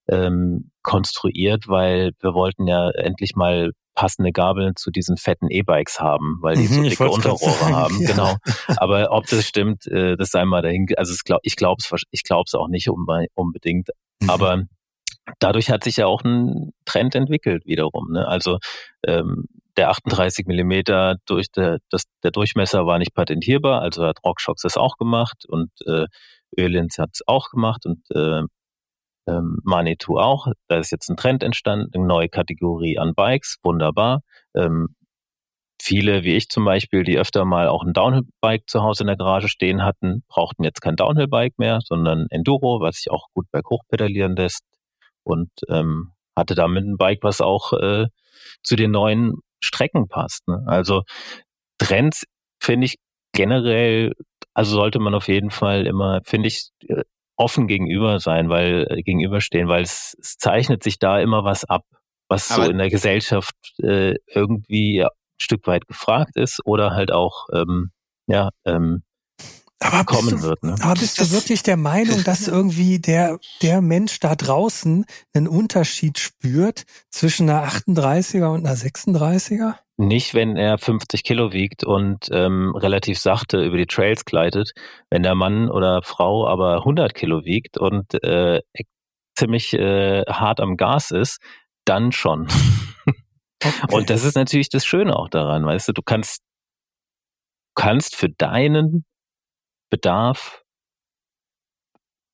[0.09, 6.39] ähm, konstruiert, weil wir wollten ja endlich mal passende Gabeln zu diesen fetten E-Bikes haben,
[6.41, 7.99] weil die mhm, so dicke Unterrohre haben.
[8.01, 8.13] Ja.
[8.13, 8.37] Genau.
[8.77, 10.87] Aber ob das stimmt, äh, das sei mal dahin.
[10.97, 13.89] Also glaub, ich glaube es, ich glaube es auch nicht unbedingt.
[14.21, 14.31] Mhm.
[14.31, 14.63] Aber
[15.41, 18.13] dadurch hat sich ja auch ein Trend entwickelt wiederum.
[18.13, 18.27] Ne?
[18.27, 18.59] Also
[19.05, 19.47] ähm,
[19.79, 24.77] der 38 Millimeter durch der, das, der Durchmesser war nicht patentierbar, also hat RockShox das
[24.77, 26.07] auch gemacht und äh,
[26.59, 28.43] Ölins hat es auch gemacht und äh,
[29.29, 30.49] ähm, Manitou auch.
[30.67, 34.23] Da ist jetzt ein Trend entstanden, eine neue Kategorie an Bikes, wunderbar.
[34.55, 34.97] Ähm,
[35.81, 39.17] viele, wie ich zum Beispiel, die öfter mal auch ein Downhill-Bike zu Hause in der
[39.17, 43.85] Garage stehen hatten, brauchten jetzt kein Downhill-Bike mehr, sondern Enduro, was sich auch gut berghoch
[43.89, 44.65] pedalieren lässt
[45.23, 48.07] und ähm, hatte damit ein Bike, was auch äh,
[48.63, 50.47] zu den neuen Strecken passt.
[50.49, 50.63] Ne?
[50.67, 51.03] Also
[51.79, 52.25] Trends
[52.63, 52.97] finde ich
[53.33, 54.13] generell,
[54.55, 57.05] also sollte man auf jeden Fall immer, finde ich, äh,
[57.37, 61.85] offen gegenüber sein, weil äh, gegenüberstehen, weil es, es zeichnet sich da immer was ab,
[62.29, 65.09] was Aber so in der Gesellschaft äh, irgendwie ein
[65.41, 67.91] Stück weit gefragt ist oder halt auch ähm,
[68.27, 69.03] ja ähm,
[69.81, 70.63] aber kommen du, wird.
[70.63, 70.75] Ne?
[70.81, 76.19] Aber bist du wirklich der Meinung, dass irgendwie der, der Mensch da draußen einen Unterschied
[76.19, 79.75] spürt zwischen einer 38er und einer 36er?
[79.97, 84.73] Nicht, wenn er 50 Kilo wiegt und ähm, relativ sachte über die Trails gleitet.
[85.11, 88.61] Wenn der Mann oder Frau aber 100 Kilo wiegt und äh,
[89.37, 91.39] ziemlich äh, hart am Gas ist,
[91.85, 92.49] dann schon.
[93.65, 93.73] Okay.
[93.91, 96.43] Und das ist natürlich das Schöne auch daran, weißt du, du kannst,
[97.75, 99.05] kannst für deinen
[99.91, 100.65] Bedarf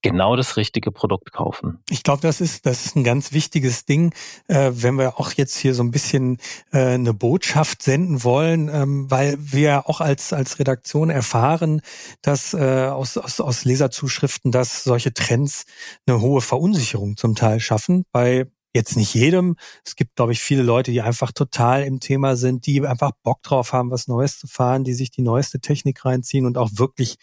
[0.04, 1.78] genau das richtige Produkt kaufen.
[1.88, 4.12] Ich glaube, das ist das ist ein ganz wichtiges Ding,
[4.48, 6.36] äh, wenn wir auch jetzt hier so ein bisschen
[6.72, 11.80] äh, eine Botschaft senden wollen, ähm, weil wir auch als als Redaktion erfahren,
[12.20, 15.64] dass äh, aus, aus aus Leserzuschriften, dass solche Trends
[16.06, 19.56] eine hohe Verunsicherung zum Teil schaffen bei jetzt nicht jedem.
[19.84, 23.42] Es gibt, glaube ich, viele Leute, die einfach total im Thema sind, die einfach Bock
[23.42, 27.16] drauf haben, was Neues zu fahren, die sich die neueste Technik reinziehen und auch wirklich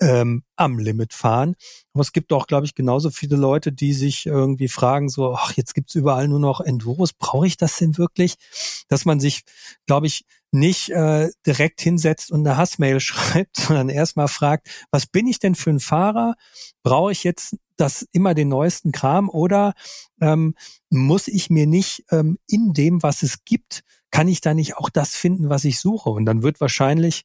[0.00, 1.56] ähm, am Limit fahren.
[1.94, 5.52] Aber es gibt auch, glaube ich, genauso viele Leute, die sich irgendwie fragen, so, ach,
[5.54, 8.34] jetzt gibt's überall nur noch Enduros, brauche ich das denn wirklich?
[8.88, 9.42] Dass man sich,
[9.86, 15.26] glaube ich, nicht äh, direkt hinsetzt und eine Hassmail schreibt, sondern erstmal fragt, was bin
[15.26, 16.34] ich denn für ein Fahrer?
[16.82, 19.74] Brauche ich jetzt das immer den neuesten Kram oder
[20.20, 20.54] ähm,
[20.90, 24.90] muss ich mir nicht ähm, in dem, was es gibt, kann ich da nicht auch
[24.90, 26.10] das finden, was ich suche?
[26.10, 27.24] Und dann wird wahrscheinlich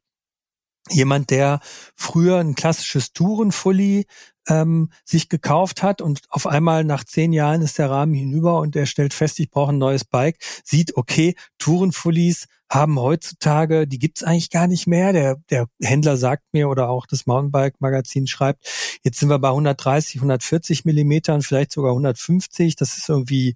[0.90, 1.60] jemand, der
[1.96, 4.06] früher ein klassisches Tourenfully
[4.48, 8.76] ähm, sich gekauft hat und auf einmal nach zehn Jahren ist der Rahmen hinüber und
[8.76, 14.24] er stellt fest, ich brauche ein neues Bike, sieht, okay, Tourenfullies haben heutzutage, die gibt's
[14.24, 15.14] eigentlich gar nicht mehr.
[15.14, 18.68] Der, der Händler sagt mir oder auch das Mountainbike-Magazin schreibt,
[19.04, 22.76] jetzt sind wir bei 130, 140 Millimetern, vielleicht sogar 150.
[22.76, 23.56] Das ist irgendwie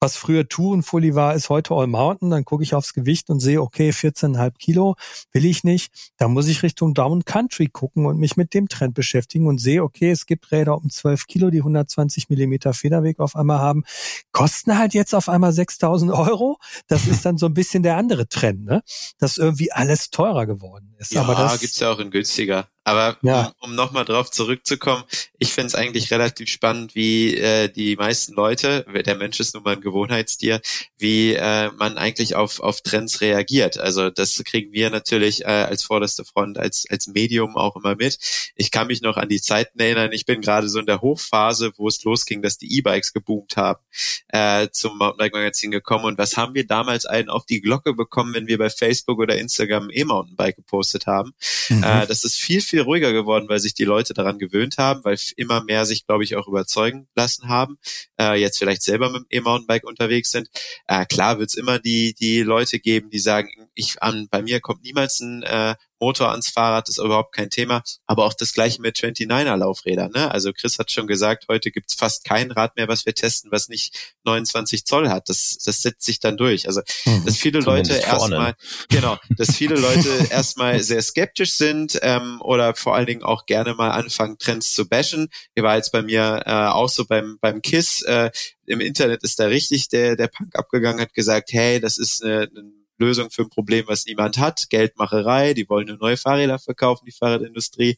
[0.00, 2.30] was früher Tourenfolie war, ist heute All Mountain.
[2.30, 4.96] Dann gucke ich aufs Gewicht und sehe, okay, 14,5 Kilo
[5.32, 5.92] will ich nicht.
[6.16, 9.82] Da muss ich Richtung Down Country gucken und mich mit dem Trend beschäftigen und sehe,
[9.82, 13.84] okay, es gibt Räder um 12 Kilo, die 120 Millimeter Federweg auf einmal haben,
[14.32, 16.58] kosten halt jetzt auf einmal 6.000 Euro.
[16.86, 18.82] Das ist dann so ein bisschen der andere Trend, ne?
[19.18, 21.12] Dass irgendwie alles teurer geworden ist.
[21.12, 22.68] Ja, Aber das gibt's ja auch in günstiger.
[22.84, 23.52] Aber ja.
[23.60, 25.04] um, um nochmal drauf zurückzukommen,
[25.38, 29.62] ich finde es eigentlich relativ spannend, wie äh, die meisten Leute, der Mensch ist nun
[29.62, 30.60] mal ein Gewohnheitstier,
[30.98, 33.78] wie äh, man eigentlich auf, auf Trends reagiert.
[33.78, 38.18] Also das kriegen wir natürlich äh, als vorderste Front, als, als Medium auch immer mit.
[38.54, 41.72] Ich kann mich noch an die Zeiten erinnern, ich bin gerade so in der Hochphase,
[41.76, 43.80] wo es losging, dass die E-Bikes geboomt haben,
[44.28, 46.04] äh, zum Mountainbike-Magazin gekommen.
[46.04, 49.38] Und was haben wir damals einen auf die Glocke bekommen, wenn wir bei Facebook oder
[49.38, 51.32] Instagram E-Mountainbike gepostet haben?
[51.70, 51.82] Mhm.
[51.82, 55.04] Äh, das ist viel, viel viel ruhiger geworden, weil sich die Leute daran gewöhnt haben,
[55.04, 57.78] weil immer mehr sich, glaube ich, auch überzeugen lassen haben,
[58.20, 60.48] äh, jetzt vielleicht selber mit dem E-Mountainbike unterwegs sind.
[60.88, 64.60] Äh, klar wird es immer die, die Leute geben, die sagen, ich an, bei mir
[64.60, 67.82] kommt niemals ein äh, Motor ans Fahrrad ist überhaupt kein Thema.
[68.06, 70.10] Aber auch das gleiche mit 29er Laufrädern.
[70.14, 70.30] Ne?
[70.30, 73.68] Also Chris hat schon gesagt, heute gibt's fast kein Rad mehr, was wir testen, was
[73.70, 75.30] nicht 29 Zoll hat.
[75.30, 76.66] Das, das setzt sich dann durch.
[76.66, 78.54] Also mhm, dass viele Leute erstmal,
[78.90, 83.74] genau, dass viele Leute erstmal sehr skeptisch sind ähm, oder vor allen Dingen auch gerne
[83.74, 85.28] mal anfangen, Trends zu bashen.
[85.54, 88.30] Hier war jetzt bei mir äh, auch so beim, beim KISS, äh,
[88.66, 92.48] im Internet ist da richtig der, der Punk abgegangen, hat gesagt, hey, das ist eine,
[92.54, 97.06] eine Lösung für ein Problem, was niemand hat, Geldmacherei, die wollen nur neue Fahrräder verkaufen,
[97.06, 97.96] die Fahrradindustrie.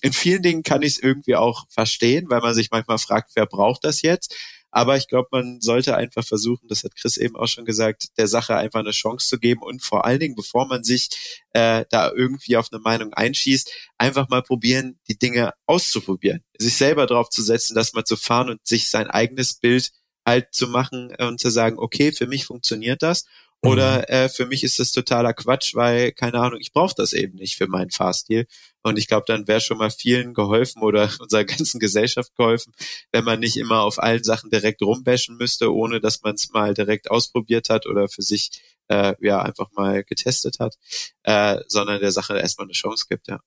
[0.00, 3.46] In vielen Dingen kann ich es irgendwie auch verstehen, weil man sich manchmal fragt, wer
[3.46, 4.34] braucht das jetzt?
[4.70, 8.28] Aber ich glaube, man sollte einfach versuchen, das hat Chris eben auch schon gesagt, der
[8.28, 11.08] Sache einfach eine Chance zu geben und vor allen Dingen, bevor man sich
[11.52, 17.06] äh, da irgendwie auf eine Meinung einschießt, einfach mal probieren, die Dinge auszuprobieren, sich selber
[17.06, 19.90] drauf zu setzen, das mal zu fahren und sich sein eigenes Bild
[20.26, 23.24] halt zu machen und zu sagen, okay, für mich funktioniert das
[23.62, 24.04] oder mhm.
[24.04, 27.56] äh, für mich ist das totaler Quatsch, weil, keine Ahnung, ich brauche das eben nicht
[27.56, 28.46] für meinen Fahrstil.
[28.82, 32.72] Und ich glaube, dann wäre schon mal vielen geholfen oder unserer ganzen Gesellschaft geholfen,
[33.10, 36.74] wenn man nicht immer auf allen Sachen direkt rumbashen müsste, ohne dass man es mal
[36.74, 38.50] direkt ausprobiert hat oder für sich
[38.88, 40.76] äh, ja einfach mal getestet hat,
[41.24, 43.40] äh, sondern der Sache erstmal eine Chance gibt, ja.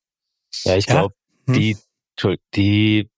[0.66, 1.16] Ja, ich glaube,
[1.48, 1.54] ja.
[1.54, 1.60] hm.
[1.60, 1.78] die,
[2.54, 3.10] die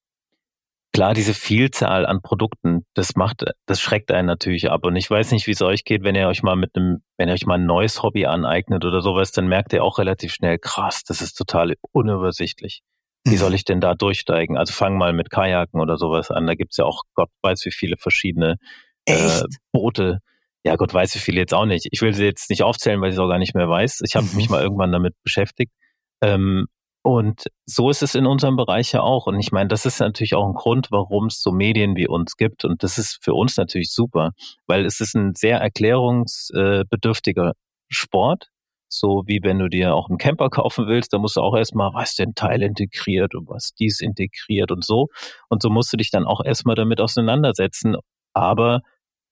[0.94, 4.86] Klar, diese Vielzahl an Produkten, das macht, das schreckt einen natürlich ab.
[4.86, 7.30] Und ich weiß nicht, wie es euch geht, wenn ihr euch mal mit einem, wenn
[7.30, 10.60] ihr euch mal ein neues Hobby aneignet oder sowas, dann merkt ihr auch relativ schnell,
[10.60, 12.84] krass, das ist total unübersichtlich.
[13.26, 13.38] Wie mhm.
[13.38, 14.56] soll ich denn da durchsteigen?
[14.56, 16.46] Also fang mal mit Kajaken oder sowas an.
[16.46, 18.58] Da gibt's ja auch Gott weiß wie viele verschiedene
[19.06, 20.20] äh, Boote.
[20.64, 21.88] Ja, Gott weiß wie viele jetzt auch nicht.
[21.92, 24.02] Ich will sie jetzt nicht aufzählen, weil ich es auch gar nicht mehr weiß.
[24.06, 24.36] Ich habe mhm.
[24.36, 25.74] mich mal irgendwann damit beschäftigt.
[26.22, 26.68] Ähm,
[27.04, 29.28] und so ist es in unserem Bereich ja auch.
[29.28, 32.38] Und ich meine, das ist natürlich auch ein Grund, warum es so Medien wie uns
[32.38, 32.63] gibt.
[32.63, 34.32] Und das ist für uns natürlich super,
[34.68, 37.52] weil es ist ein sehr erklärungsbedürftiger
[37.89, 38.48] Sport.
[38.88, 41.94] So wie wenn du dir auch einen Camper kaufen willst, da musst du auch erstmal,
[41.94, 45.08] was den Teil integriert und was dies integriert und so.
[45.50, 47.98] Und so musst du dich dann auch erstmal damit auseinandersetzen.
[48.34, 48.82] Aber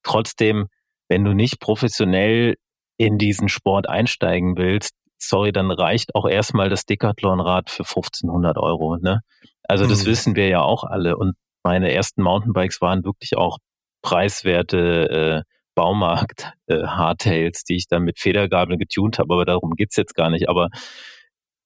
[0.03, 0.67] trotzdem,
[1.07, 2.55] wenn du nicht professionell
[2.97, 8.97] in diesen Sport einsteigen willst, sorry, dann reicht auch erstmal das Decathlon-Rad für 1500 Euro.
[8.97, 9.21] Ne?
[9.63, 10.09] Also das mhm.
[10.09, 11.17] wissen wir ja auch alle.
[11.17, 13.57] Und meine ersten Mountainbikes waren wirklich auch
[14.01, 16.83] preiswerte äh, Baumarkt äh,
[17.25, 20.49] die ich dann mit Federgabel getunt habe, aber darum geht's jetzt gar nicht.
[20.49, 20.69] Aber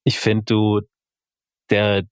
[0.04, 0.82] ich finde, du,
[1.70, 2.04] der,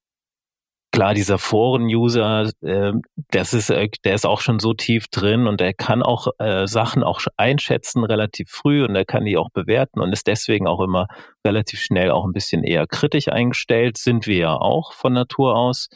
[0.93, 2.93] klar, dieser Foren-User, äh,
[3.31, 6.67] das ist, äh, der ist auch schon so tief drin und er kann auch äh,
[6.67, 10.79] Sachen auch einschätzen relativ früh und er kann die auch bewerten und ist deswegen auch
[10.79, 11.07] immer
[11.45, 13.97] relativ schnell auch ein bisschen eher kritisch eingestellt.
[13.97, 15.89] Sind wir ja auch von Natur aus.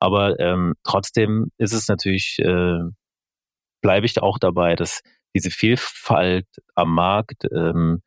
[0.00, 2.78] Aber ähm, trotzdem ist es natürlich, äh,
[3.82, 5.02] bleibe ich auch dabei, dass
[5.34, 8.00] diese Vielfalt am Markt ähm,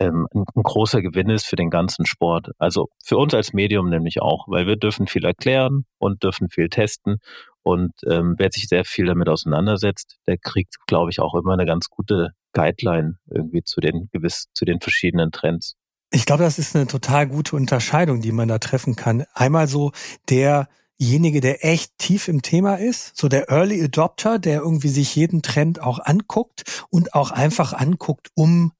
[0.00, 2.50] ähm, ein, ein, großer Gewinn ist für den ganzen Sport.
[2.58, 6.68] Also für uns als Medium nämlich auch, weil wir dürfen viel erklären und dürfen viel
[6.68, 7.18] testen.
[7.62, 11.66] Und ähm, wer sich sehr viel damit auseinandersetzt, der kriegt, glaube ich, auch immer eine
[11.66, 15.76] ganz gute Guideline irgendwie zu den gewiss zu den verschiedenen Trends.
[16.10, 19.24] Ich glaube, das ist eine total gute Unterscheidung, die man da treffen kann.
[19.34, 19.92] Einmal so
[20.28, 25.42] derjenige, der echt tief im Thema ist, so der Early Adopter, der irgendwie sich jeden
[25.42, 28.72] Trend auch anguckt und auch einfach anguckt, um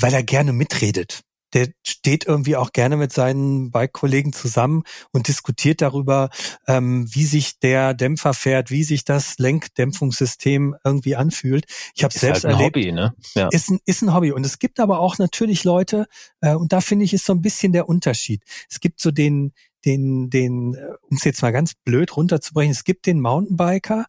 [0.00, 1.22] weil er gerne mitredet.
[1.54, 4.82] Der steht irgendwie auch gerne mit seinen Bike-Kollegen zusammen
[5.12, 6.28] und diskutiert darüber,
[6.66, 11.66] ähm, wie sich der Dämpfer fährt, wie sich das Lenkdämpfungssystem irgendwie anfühlt.
[11.94, 12.76] Ich habe selbst halt ein erlebt.
[12.76, 13.14] Hobby, ne?
[13.34, 13.48] ja.
[13.52, 14.32] ist, ein, ist ein Hobby.
[14.32, 16.06] Und es gibt aber auch natürlich Leute,
[16.40, 18.42] äh, und da finde ich, ist so ein bisschen der Unterschied.
[18.68, 19.52] Es gibt so den,
[19.86, 24.06] den, den, äh, um es jetzt mal ganz blöd runterzubrechen, es gibt den Mountainbiker,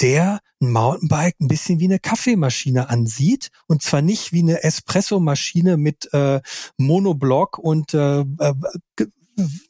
[0.00, 5.76] der ein Mountainbike ein bisschen wie eine Kaffeemaschine ansieht und zwar nicht wie eine Espresso-Maschine
[5.76, 6.40] mit äh,
[6.76, 8.54] Monoblock und äh, äh,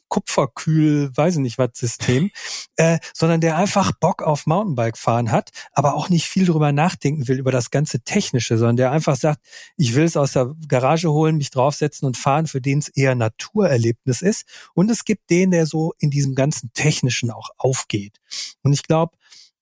[0.07, 2.31] Kupferkühl, weiß ich nicht was System,
[2.75, 7.27] äh, sondern der einfach Bock auf Mountainbike fahren hat, aber auch nicht viel drüber nachdenken
[7.27, 9.39] will über das ganze Technische, sondern der einfach sagt,
[9.77, 13.15] ich will es aus der Garage holen, mich draufsetzen und fahren, für den es eher
[13.15, 14.45] Naturerlebnis ist.
[14.73, 18.19] Und es gibt den, der so in diesem ganzen Technischen auch aufgeht.
[18.63, 19.17] Und ich glaube,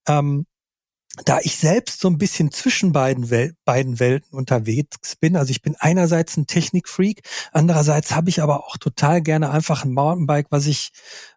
[0.07, 0.45] ähm,
[1.25, 5.61] da ich selbst so ein bisschen zwischen beiden, Wel beiden Welten unterwegs bin, also ich
[5.61, 10.67] bin einerseits ein Technikfreak, andererseits habe ich aber auch total gerne einfach ein Mountainbike, was
[10.67, 10.91] ich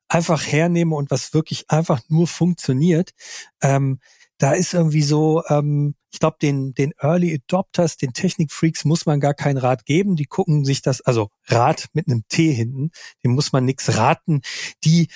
[0.09, 3.13] einfach hernehme und was wirklich einfach nur funktioniert.
[3.63, 3.99] Ähm,
[4.39, 9.21] da ist irgendwie so, ähm, ich glaube, den, den Early Adopters, den Technikfreaks muss man
[9.21, 10.17] gar kein Rat geben.
[10.17, 12.91] Die gucken sich das, also Rat mit einem T hinten,
[13.25, 14.43] dem muss man nichts raten.
[14.85, 15.09] Die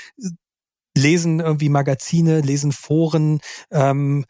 [0.96, 3.40] lesen irgendwie Magazine, lesen Foren,
[3.70, 4.24] ähm,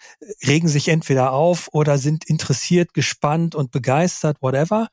[0.46, 4.88] regen sich entweder auf oder sind interessiert, gespannt und begeistert, whatever.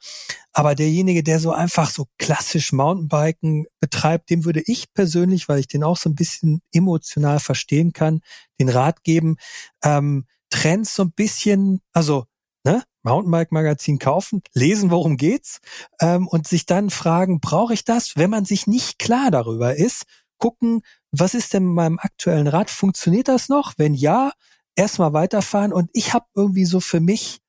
[0.53, 5.67] Aber derjenige, der so einfach so klassisch Mountainbiken betreibt, dem würde ich persönlich, weil ich
[5.67, 8.21] den auch so ein bisschen emotional verstehen kann,
[8.59, 9.37] den Rat geben,
[9.83, 12.25] ähm, Trends so ein bisschen, also
[12.63, 15.59] ne, Mountainbike-Magazin kaufen, lesen, worum geht's,
[15.99, 18.15] ähm, und sich dann fragen, brauche ich das?
[18.15, 20.03] Wenn man sich nicht klar darüber ist,
[20.43, 20.81] gucken,
[21.11, 22.69] was ist denn mit meinem aktuellen Rad?
[22.69, 23.75] Funktioniert das noch?
[23.77, 24.33] Wenn ja,
[24.75, 25.71] erstmal weiterfahren.
[25.71, 27.39] Und ich habe irgendwie so für mich,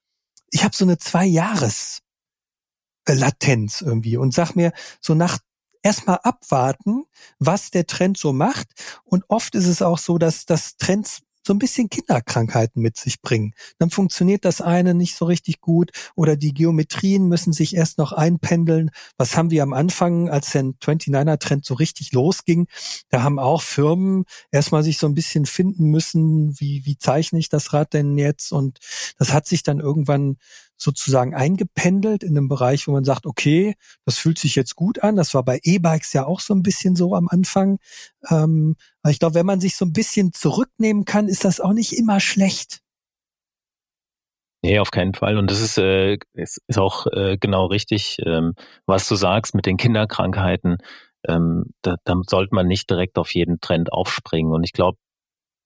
[0.52, 2.02] ich habe so eine zwei Jahres
[3.08, 5.40] Latenz irgendwie und sag mir so nach
[5.82, 7.04] erstmal abwarten,
[7.40, 8.68] was der Trend so macht.
[9.02, 13.20] Und oft ist es auch so, dass das Trends so ein bisschen Kinderkrankheiten mit sich
[13.20, 13.54] bringen.
[13.78, 18.12] Dann funktioniert das eine nicht so richtig gut oder die Geometrien müssen sich erst noch
[18.12, 18.90] einpendeln.
[19.16, 22.66] Was haben wir am Anfang, als der 29er-Trend so richtig losging?
[23.10, 27.48] Da haben auch Firmen erstmal sich so ein bisschen finden müssen, wie, wie zeichne ich
[27.48, 28.52] das Rad denn jetzt?
[28.52, 28.78] Und
[29.18, 30.36] das hat sich dann irgendwann
[30.84, 33.74] sozusagen eingependelt in einem Bereich, wo man sagt, okay,
[34.04, 35.16] das fühlt sich jetzt gut an.
[35.16, 37.78] Das war bei E-Bikes ja auch so ein bisschen so am Anfang.
[38.30, 38.76] Ähm,
[39.08, 42.20] ich glaube, wenn man sich so ein bisschen zurücknehmen kann, ist das auch nicht immer
[42.20, 42.80] schlecht.
[44.62, 45.36] Nee, auf keinen Fall.
[45.36, 48.54] Und das ist, äh, ist, ist auch äh, genau richtig, ähm,
[48.86, 50.78] was du sagst mit den Kinderkrankheiten.
[51.28, 54.52] Ähm, da, da sollte man nicht direkt auf jeden Trend aufspringen.
[54.52, 54.96] Und ich glaube,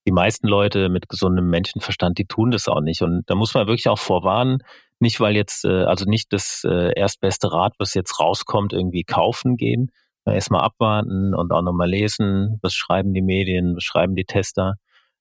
[0.08, 3.02] die meisten Leute mit gesundem Menschenverstand, die tun das auch nicht.
[3.02, 4.62] Und da muss man wirklich auch vorwarnen,
[5.00, 9.58] nicht, weil jetzt, äh, also nicht das äh, erstbeste Rad, was jetzt rauskommt, irgendwie kaufen
[9.58, 9.90] gehen.
[10.24, 14.74] Erstmal abwarten und auch nochmal lesen, was schreiben die Medien, was schreiben die Tester.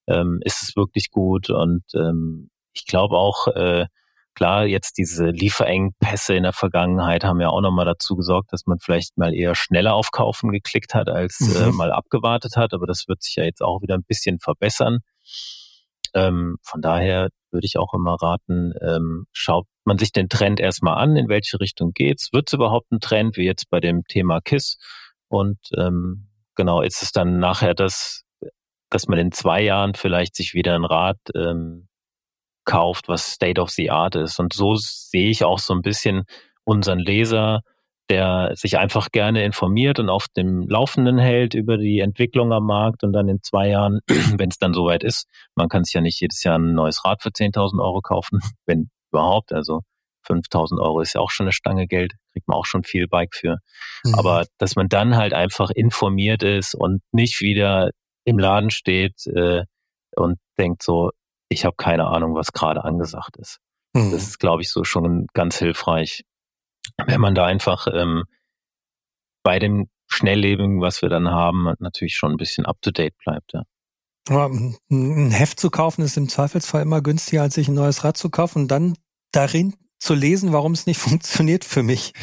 [0.07, 1.49] Ähm, ist es wirklich gut?
[1.49, 3.87] Und ähm, ich glaube auch, äh,
[4.37, 8.77] klar, jetzt diese Lieferengpässe in der Vergangenheit haben ja auch nochmal dazu gesorgt, dass man
[8.77, 11.69] vielleicht mal eher schneller auf Kaufen geklickt hat, als äh, mhm.
[11.69, 12.75] äh, mal abgewartet hat.
[12.75, 14.99] Aber das wird sich ja jetzt auch wieder ein bisschen verbessern.
[16.13, 21.01] Ähm, von daher würde ich auch immer raten, ähm, schaut man sich den Trend erstmal
[21.01, 22.29] an, in welche Richtung geht's.
[22.31, 24.77] Wird es überhaupt ein Trend, wie jetzt bei dem Thema KISS?
[25.29, 28.23] Und ähm, genau, ist es dann nachher das,
[28.91, 31.86] dass man in zwei Jahren vielleicht sich wieder ein Rad ähm,
[32.67, 34.39] kauft, was State of the Art ist.
[34.39, 36.25] Und so sehe ich auch so ein bisschen
[36.63, 37.61] unseren Leser
[38.09, 43.03] der sich einfach gerne informiert und auf dem Laufenden hält über die Entwicklung am Markt
[43.03, 43.99] und dann in zwei Jahren,
[44.37, 47.21] wenn es dann soweit ist, man kann sich ja nicht jedes Jahr ein neues Rad
[47.21, 49.81] für 10.000 Euro kaufen, wenn überhaupt, also
[50.27, 53.33] 5.000 Euro ist ja auch schon eine Stange Geld, kriegt man auch schon viel Bike
[53.33, 53.57] für.
[54.03, 54.15] Mhm.
[54.15, 57.91] Aber dass man dann halt einfach informiert ist und nicht wieder
[58.25, 59.63] im Laden steht äh,
[60.15, 61.11] und denkt so,
[61.49, 63.59] ich habe keine Ahnung, was gerade angesagt ist.
[63.93, 64.11] Mhm.
[64.11, 66.23] Das ist, glaube ich, so schon ganz hilfreich
[67.05, 68.23] wenn man da einfach ähm,
[69.43, 73.53] bei dem Schnellleben, was wir dann haben, natürlich schon ein bisschen up-to-date bleibt.
[73.53, 73.63] Ja.
[74.89, 78.29] Ein Heft zu kaufen ist im Zweifelsfall immer günstiger, als sich ein neues Rad zu
[78.29, 78.97] kaufen und dann
[79.31, 82.13] darin zu lesen, warum es nicht funktioniert für mich.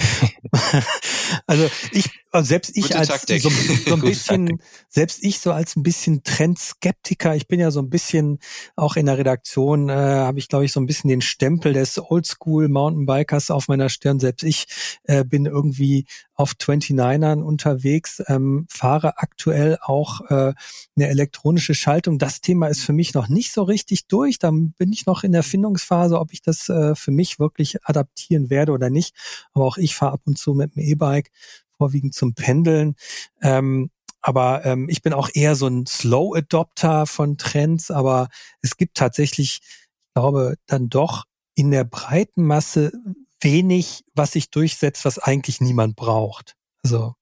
[1.46, 2.10] also ich,
[2.42, 3.08] selbst ich Gute als
[3.42, 3.50] so,
[3.86, 7.90] so, ein bisschen, selbst ich so als ein bisschen Trendskeptiker, ich bin ja so ein
[7.90, 8.38] bisschen
[8.76, 11.98] auch in der Redaktion, äh, habe ich glaube ich so ein bisschen den Stempel des
[11.98, 14.20] Oldschool Mountainbikers auf meiner Stirn.
[14.20, 14.66] Selbst ich
[15.04, 20.52] äh, bin irgendwie auf 29ern unterwegs, ähm, fahre aktuell auch äh,
[20.96, 22.18] eine elektronische Schaltung.
[22.18, 24.38] Das Thema ist für mich noch nicht so richtig durch.
[24.38, 28.50] Da bin ich noch in der Findungsphase, ob ich das äh, für mich wirklich adaptieren
[28.50, 29.14] werde oder nicht.
[29.52, 31.30] Aber auch ich fahre ab und zu mit dem E-Bike,
[31.78, 32.96] vorwiegend zum Pendeln.
[33.42, 38.28] Ähm, aber ähm, ich bin auch eher so ein Slow Adopter von Trends, aber
[38.62, 42.92] es gibt tatsächlich, ich glaube, dann doch in der breiten Masse
[43.40, 46.56] wenig, was sich durchsetzt, was eigentlich niemand braucht.
[46.82, 47.14] Also.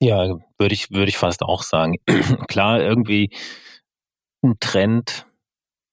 [0.00, 1.96] Ja, würde ich, würde ich fast auch sagen.
[2.48, 3.30] Klar, irgendwie
[4.42, 5.26] ein Trend,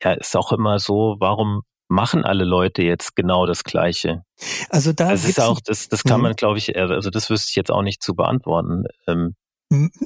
[0.03, 4.23] ja, ist auch immer so, warum machen alle Leute jetzt genau das Gleiche?
[4.69, 6.23] Also da das ist auch, das, das kann mhm.
[6.23, 8.85] man, glaube ich, also das wüsste ich jetzt auch nicht zu beantworten.
[9.07, 9.35] Ähm,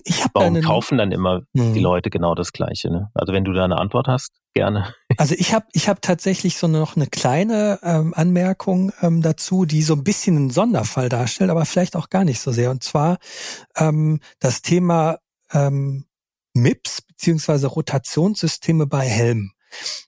[0.04, 1.74] ich hab Warum kaufen dann immer hm.
[1.74, 2.92] die Leute genau das Gleiche?
[2.92, 3.10] Ne?
[3.14, 4.94] Also wenn du da eine Antwort hast, gerne.
[5.16, 9.82] Also ich habe ich hab tatsächlich so noch eine kleine ähm, Anmerkung ähm, dazu, die
[9.82, 12.72] so ein bisschen einen Sonderfall darstellt, aber vielleicht auch gar nicht so sehr.
[12.72, 13.20] Und zwar
[13.78, 15.20] ähm, das Thema
[15.54, 16.08] ähm,
[16.54, 19.53] MIPS beziehungsweise Rotationssysteme bei Helmen.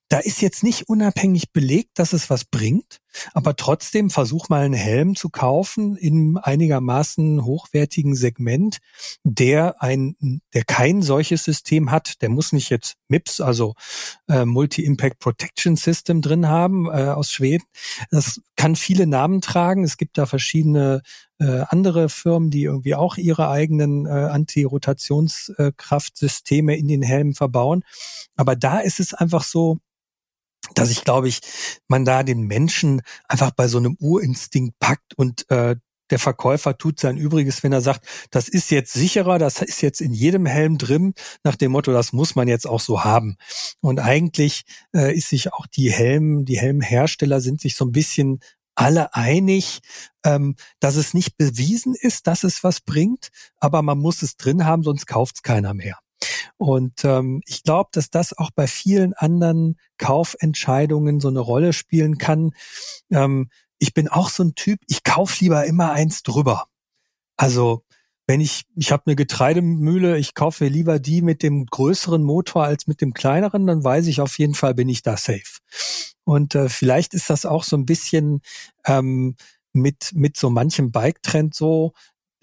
[0.07, 2.99] Da ist jetzt nicht unabhängig belegt, dass es was bringt,
[3.34, 8.78] aber trotzdem versuch mal einen Helm zu kaufen in einigermaßen hochwertigen Segment,
[9.24, 12.22] der ein, der kein solches System hat.
[12.22, 13.74] Der muss nicht jetzt MIPS, also
[14.28, 17.66] äh, Multi-Impact Protection System drin haben äh, aus Schweden.
[18.11, 19.84] Das kann viele Namen tragen.
[19.84, 21.01] Es gibt da verschiedene
[21.39, 27.83] äh, andere Firmen, die irgendwie auch ihre eigenen äh, Antirotationskraftsysteme in den Helmen verbauen.
[28.36, 29.79] Aber da ist es einfach so,
[30.73, 31.41] dass ich glaube ich,
[31.88, 35.75] man da den Menschen einfach bei so einem Urinstinkt packt und äh,
[36.11, 40.01] der Verkäufer tut sein Übriges, wenn er sagt, das ist jetzt sicherer, das ist jetzt
[40.01, 41.13] in jedem Helm drin,
[41.43, 43.38] nach dem Motto, das muss man jetzt auch so haben.
[43.81, 48.39] Und eigentlich äh, ist sich auch die Helm, die Helmhersteller sind sich so ein bisschen
[48.76, 49.80] alle einig,
[50.23, 54.65] ähm, dass es nicht bewiesen ist, dass es was bringt, aber man muss es drin
[54.65, 55.99] haben, sonst kauft es keiner mehr.
[56.57, 62.17] Und ähm, ich glaube, dass das auch bei vielen anderen Kaufentscheidungen so eine Rolle spielen
[62.17, 62.51] kann.
[63.11, 66.67] Ähm, ich bin auch so ein Typ, ich kauf lieber immer eins drüber.
[67.38, 67.84] Also
[68.28, 72.88] wenn ich, ich habe eine Getreidemühle, ich kaufe lieber die mit dem größeren Motor als
[72.88, 75.59] mit dem kleineren, dann weiß ich auf jeden Fall, bin ich da safe.
[76.23, 78.41] Und äh, vielleicht ist das auch so ein bisschen
[78.86, 79.36] ähm,
[79.73, 81.93] mit, mit so manchem Bike-Trend so,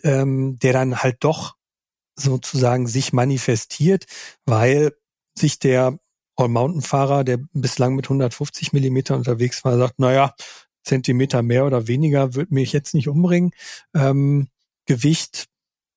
[0.04, 1.56] ähm, der dann halt doch
[2.14, 4.04] sozusagen sich manifestiert,
[4.44, 4.92] weil
[5.36, 5.98] sich der
[6.36, 10.34] All-Mountain-Fahrer, der bislang mit 150 Millimeter unterwegs war, sagt, naja,
[10.84, 13.52] Zentimeter mehr oder weniger wird mich jetzt nicht umbringen.
[13.94, 14.48] Ähm,
[14.86, 15.48] Gewicht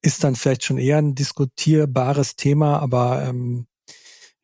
[0.05, 3.67] ist dann vielleicht schon eher ein diskutierbares Thema, aber ähm,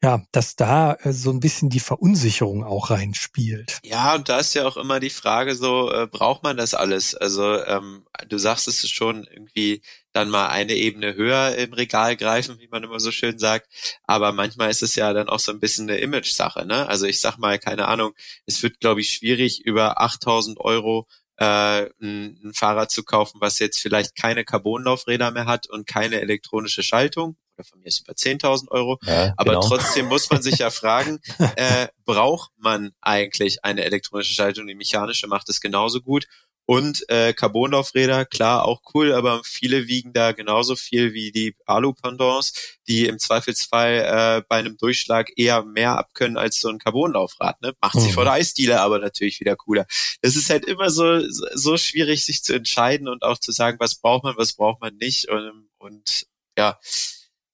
[0.03, 3.79] ja, dass da äh, so ein bisschen die Verunsicherung auch reinspielt.
[3.83, 7.13] Ja, und da ist ja auch immer die Frage so, äh, braucht man das alles?
[7.13, 12.59] Also ähm, du sagst es schon irgendwie dann mal eine Ebene höher im Regal greifen,
[12.59, 13.67] wie man immer so schön sagt.
[14.03, 16.65] Aber manchmal ist es ja dann auch so ein bisschen eine Image-Sache.
[16.65, 16.87] Ne?
[16.87, 18.13] Also ich sag mal, keine Ahnung,
[18.47, 21.07] es wird, glaube ich, schwierig, über 8000 Euro
[21.41, 26.21] äh, ein, ein Fahrrad zu kaufen, was jetzt vielleicht keine Carbonlaufräder mehr hat und keine
[26.21, 28.99] elektronische Schaltung oder von mir ist über 10.000 Euro.
[29.03, 29.67] Ja, aber genau.
[29.67, 31.19] trotzdem muss man sich ja fragen,
[31.55, 34.67] äh, braucht man eigentlich eine elektronische Schaltung?
[34.67, 36.27] Die mechanische macht es genauso gut.
[36.71, 42.77] Und äh, Carbonlaufräder, klar, auch cool, aber viele wiegen da genauso viel wie die Alu-Pendants,
[42.87, 43.91] die im Zweifelsfall
[44.39, 47.61] äh, bei einem Durchschlag eher mehr abkönnen als so ein Carbonlaufrad.
[47.61, 47.73] Ne?
[47.81, 47.99] Macht mhm.
[47.99, 49.85] sich vor der Eisdiele aber natürlich wieder cooler.
[50.21, 53.95] Es ist halt immer so, so schwierig, sich zu entscheiden und auch zu sagen, was
[53.95, 55.27] braucht man, was braucht man nicht.
[55.27, 56.25] Und, und
[56.57, 56.79] ja,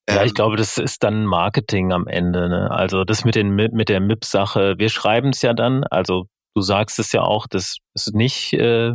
[0.07, 2.49] ja, ich ähm, glaube, das ist dann Marketing am Ende.
[2.49, 2.69] Ne?
[2.69, 4.75] Also das mit den mit der MIP-Sache.
[4.77, 5.85] Wir schreiben es ja dann.
[5.85, 8.93] Also du sagst es ja auch, dass es nicht äh,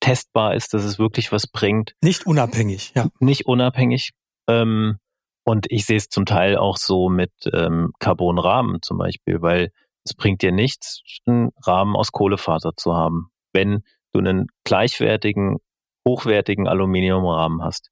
[0.00, 1.94] testbar ist, dass es wirklich was bringt.
[2.02, 3.08] Nicht unabhängig, ja.
[3.20, 4.12] Nicht unabhängig.
[4.48, 4.98] Ähm,
[5.44, 9.72] und ich sehe es zum Teil auch so mit ähm, Carbonrahmen zum Beispiel, weil
[10.04, 13.82] es bringt dir nichts, einen Rahmen aus Kohlefaser zu haben, wenn
[14.12, 15.58] du einen gleichwertigen,
[16.06, 17.90] hochwertigen Aluminiumrahmen hast.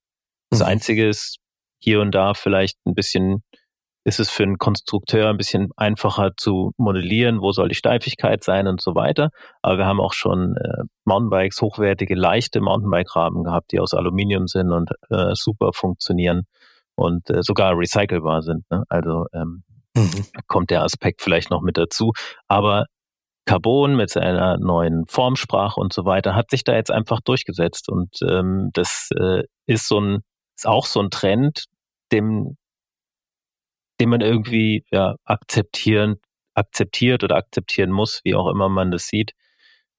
[0.51, 0.67] Das mhm.
[0.67, 1.39] Einzige ist
[1.81, 3.43] hier und da vielleicht ein bisschen
[4.09, 8.67] ist es für einen Konstrukteur ein bisschen einfacher zu modellieren, wo soll die Steifigkeit sein
[8.67, 9.29] und so weiter.
[9.61, 14.73] Aber wir haben auch schon äh, Mountainbikes, hochwertige, leichte Mountainbike-Rahmen gehabt, die aus Aluminium sind
[14.73, 16.45] und äh, super funktionieren
[16.97, 18.65] und äh, sogar recycelbar sind.
[18.71, 18.83] Ne?
[18.89, 19.63] Also ähm,
[19.95, 20.25] mhm.
[20.47, 22.13] kommt der Aspekt vielleicht noch mit dazu.
[22.49, 22.87] Aber
[23.45, 28.11] Carbon mit seiner neuen Formsprache und so weiter hat sich da jetzt einfach durchgesetzt und
[28.23, 30.19] ähm, das äh, ist so ein
[30.57, 31.65] ist auch so ein Trend,
[32.11, 32.57] dem
[34.01, 36.17] den man irgendwie ja, akzeptieren,
[36.55, 39.33] akzeptiert oder akzeptieren muss, wie auch immer man das sieht.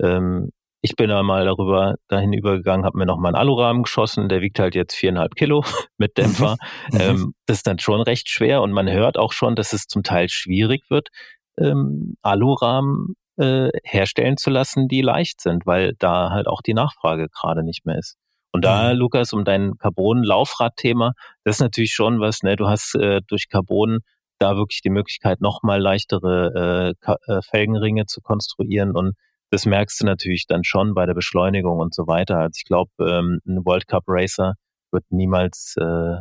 [0.02, 4.30] Ähm, ich bin da mal darüber dahin übergegangen, habe mir noch mal einen Alurahmen geschossen,
[4.30, 5.64] der wiegt halt jetzt viereinhalb Kilo
[5.98, 6.56] mit Dämpfer.
[6.92, 6.98] Mhm.
[6.98, 7.02] mhm.
[7.02, 10.04] Ähm, das ist dann schon recht schwer und man hört auch schon, dass es zum
[10.04, 11.10] Teil schwierig wird,
[11.58, 17.28] ähm, Alurahmen äh, herstellen zu lassen, die leicht sind, weil da halt auch die Nachfrage
[17.30, 18.18] gerade nicht mehr ist.
[18.52, 19.00] Und da, mhm.
[19.00, 22.56] Lukas, um dein Carbon-Laufrad-Thema, das ist natürlich schon was, ne?
[22.56, 24.00] Du hast äh, durch Carbon
[24.40, 29.16] da wirklich die Möglichkeit, nochmal leichtere äh, äh, Felgenringe zu konstruieren und
[29.52, 32.38] das merkst du natürlich dann schon bei der Beschleunigung und so weiter.
[32.38, 34.54] Also ich glaube, ähm, ein World Cup Racer
[34.92, 36.18] wird niemals, äh,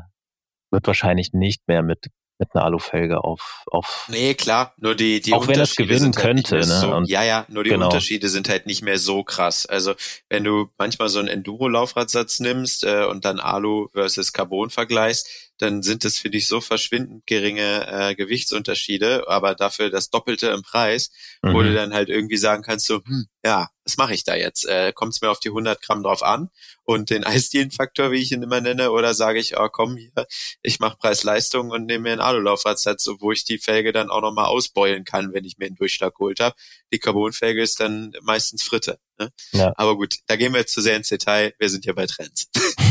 [0.70, 2.06] wird wahrscheinlich nicht mehr mit
[2.38, 4.06] mit einer Alufelge auf, auf.
[4.08, 6.64] Nee, klar, nur die, die auch wenn es gewinnen halt könnte, ne?
[6.64, 7.86] So, und, ja, ja, nur die genau.
[7.86, 9.66] Unterschiede sind halt nicht mehr so krass.
[9.66, 9.94] Also,
[10.28, 15.82] wenn du manchmal so einen Enduro-Laufradsatz nimmst äh, und dann Alu versus Carbon vergleichst, dann
[15.82, 21.10] sind es für dich so verschwindend geringe äh, Gewichtsunterschiede, aber dafür das Doppelte im Preis,
[21.42, 21.52] mhm.
[21.52, 24.66] wo du dann halt irgendwie sagen kannst, so, hm, ja, was mache ich da jetzt?
[24.66, 26.50] Äh, Kommt es mir auf die 100 Gramm drauf an
[26.84, 30.26] und den Eisdielenfaktor, wie ich ihn immer nenne, oder sage ich, oh komm hier,
[30.62, 34.46] ich mache Preis-Leistung und nehme mir einen Alulaufradsatz, wo ich die Felge dann auch nochmal
[34.46, 36.54] ausbeulen kann, wenn ich mir einen Durchschlag geholt habe.
[36.92, 38.98] Die Carbonfelge ist dann meistens Fritte.
[39.18, 39.32] Ne?
[39.52, 39.72] Ja.
[39.76, 41.52] Aber gut, da gehen wir jetzt zu sehr ins Detail.
[41.58, 42.48] Wir sind ja bei Trends.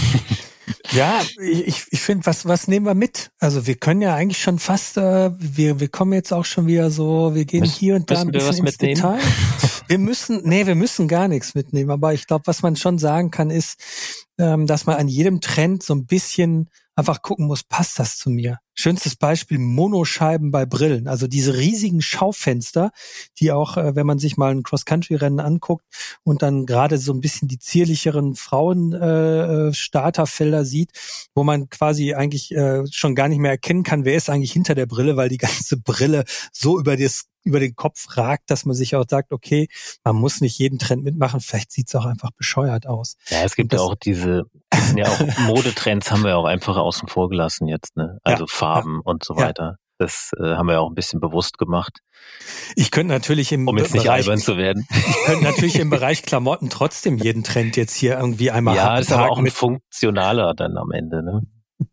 [0.97, 3.29] Ja, ich, ich finde, was, was nehmen wir mit?
[3.37, 6.89] Also wir können ja eigentlich schon fast, äh, wir, wir kommen jetzt auch schon wieder
[6.89, 8.95] so, wir gehen Müs hier und da ein bisschen ins mitnehmen?
[8.95, 9.19] Detail.
[9.89, 11.91] Wir müssen, nee, wir müssen gar nichts mitnehmen.
[11.91, 13.79] Aber ich glaube, was man schon sagen kann, ist,
[14.37, 18.29] ähm, dass man an jedem Trend so ein bisschen einfach gucken muss, passt das zu
[18.29, 18.59] mir?
[18.73, 21.07] Schönstes Beispiel, Monoscheiben bei Brillen.
[21.07, 22.91] Also diese riesigen Schaufenster,
[23.39, 25.85] die auch, äh, wenn man sich mal ein Cross-Country-Rennen anguckt
[26.23, 30.91] und dann gerade so ein bisschen die zierlicheren Frauen-Starterfelder äh, sieht,
[31.33, 34.75] wo man quasi eigentlich äh, schon gar nicht mehr erkennen kann, wer ist eigentlich hinter
[34.75, 38.75] der Brille, weil die ganze Brille so über das über den Kopf ragt, dass man
[38.75, 39.67] sich auch sagt, okay,
[40.03, 43.15] man muss nicht jeden Trend mitmachen, vielleicht sieht's auch einfach bescheuert aus.
[43.29, 44.43] Ja, es gibt ja auch diese,
[44.95, 48.19] ja auch Modetrends haben wir auch einfach außen vor gelassen jetzt, ne?
[48.23, 49.63] Also ja, Farben ja, und so weiter.
[49.63, 49.75] Ja.
[49.99, 52.01] Das äh, haben wir ja auch ein bisschen bewusst gemacht.
[52.75, 54.85] Ich könnte natürlich im um jetzt nicht Bereich, albern zu werden.
[54.91, 59.11] Ich könnte natürlich im Bereich Klamotten trotzdem jeden Trend jetzt hier irgendwie einmal Ja, ist
[59.11, 61.41] aber auch ein funktionaler dann am Ende, ne?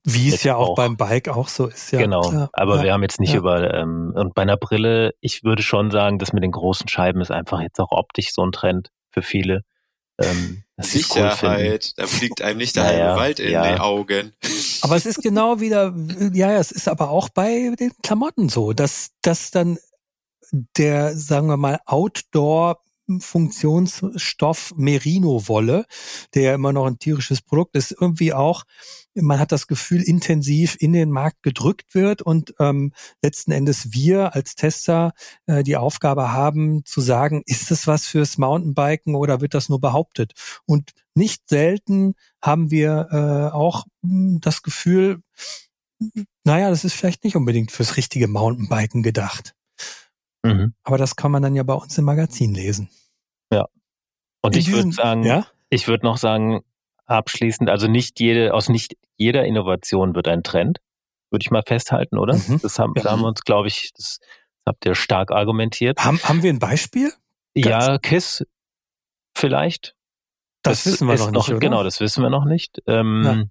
[0.02, 1.98] Wie es ja auch, auch, beim Bike auch so ist, ja.
[1.98, 2.48] Genau, klar.
[2.54, 3.38] aber ja, wir haben jetzt nicht ja.
[3.38, 7.20] über, ähm, und bei einer Brille, ich würde schon sagen, das mit den großen Scheiben
[7.20, 9.62] ist einfach jetzt auch optisch so ein Trend für viele.
[10.18, 13.74] Ähm, Sicherheit, cool da fliegt einem nicht der naja, halbe Wald in ja.
[13.74, 14.32] die Augen.
[14.82, 15.94] Aber es ist genau wieder,
[16.32, 19.78] ja, es ist aber auch bei den Klamotten so, dass, dass dann
[20.50, 22.80] der, sagen wir mal, Outdoor
[23.18, 25.84] Funktionsstoff Merino-Wolle,
[26.34, 28.64] der immer noch ein tierisches Produkt ist, irgendwie auch,
[29.14, 32.92] man hat das Gefühl, intensiv in den Markt gedrückt wird und ähm,
[33.22, 35.12] letzten Endes wir als Tester
[35.46, 39.80] äh, die Aufgabe haben zu sagen, ist das was fürs Mountainbiken oder wird das nur
[39.80, 40.32] behauptet?
[40.66, 45.22] Und nicht selten haben wir äh, auch hm, das Gefühl,
[46.44, 49.54] naja, das ist vielleicht nicht unbedingt fürs richtige Mountainbiken gedacht.
[50.42, 50.74] Mhm.
[50.82, 52.90] Aber das kann man dann ja bei uns im Magazin lesen.
[53.52, 53.66] Ja.
[54.42, 55.46] Und In ich würde sagen, ja?
[55.70, 56.62] ich würde noch sagen,
[57.06, 60.78] abschließend, also nicht jede, aus nicht jeder Innovation wird ein Trend,
[61.30, 62.34] würde ich mal festhalten, oder?
[62.34, 62.60] Mhm.
[62.62, 64.18] Das haben, da haben wir uns, glaube ich, das,
[64.66, 66.04] habt ihr stark argumentiert.
[66.04, 67.12] Haben, haben wir ein Beispiel?
[67.54, 68.44] Ganz ja, KISS
[69.36, 69.94] vielleicht.
[70.62, 71.48] Das, das wissen wir noch nicht.
[71.48, 72.82] Noch, genau, das wissen wir noch nicht.
[72.86, 73.50] Ähm,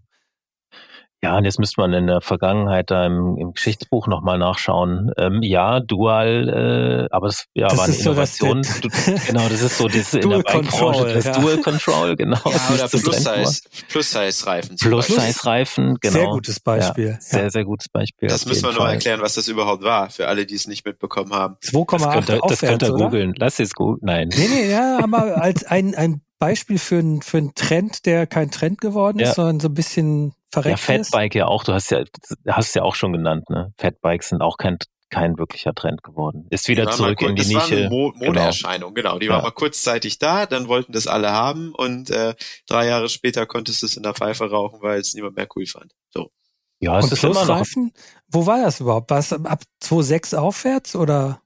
[1.24, 1.34] ja.
[1.34, 5.12] Ja, und jetzt müsste man in der Vergangenheit da im, im Geschichtsbuch nochmal nachschauen.
[5.18, 8.64] Ähm, ja, Dual, äh, aber es ja, das war eine Innovation.
[8.64, 11.40] So, das genau, das ist so das in der Bike-Branche, das ja.
[11.40, 12.38] Dual Control, genau.
[12.46, 14.76] Ja, oder Plus-Size Plus Reifen.
[14.78, 16.14] Plus-Size Reifen, genau.
[16.14, 17.08] Sehr gutes Beispiel.
[17.08, 18.30] Ja, sehr, sehr gutes Beispiel.
[18.30, 21.34] Das müssen wir nur erklären, was das überhaupt war, für alle, die es nicht mitbekommen
[21.34, 21.56] haben.
[21.64, 23.34] 2,8 Das könnt ihr googeln.
[23.38, 24.02] Lass es googeln.
[24.04, 24.30] Nein.
[24.36, 28.52] Nee, nee, ja, aber als ein, ein Beispiel für, ein, für einen Trend, der kein
[28.52, 32.04] Trend geworden ist, sondern so ein bisschen verreckt ja, Fatbike ja auch, du hast ja,
[32.48, 33.74] hast ja auch schon genannt, ne?
[33.78, 34.78] Fatbikes sind auch kein,
[35.10, 36.48] kein wirklicher Trend geworden.
[36.52, 37.72] Ist wieder zurück mal, in die das Nische.
[37.72, 38.26] War eine Mo genau.
[38.28, 39.10] Modeerscheinung, genau.
[39.10, 39.20] genau.
[39.20, 39.34] Die ja.
[39.34, 42.36] war mal kurzzeitig da, dann wollten das alle haben und äh,
[42.68, 45.66] drei Jahre später konntest du es in der Pfeife rauchen, weil es niemand mehr cool
[45.66, 45.92] fand.
[46.10, 46.32] So.
[46.80, 47.60] Ja, es und ist immer noch.
[47.60, 47.92] Reifen,
[48.28, 49.10] wo war das überhaupt?
[49.10, 51.42] War es ab 2,6 aufwärts oder?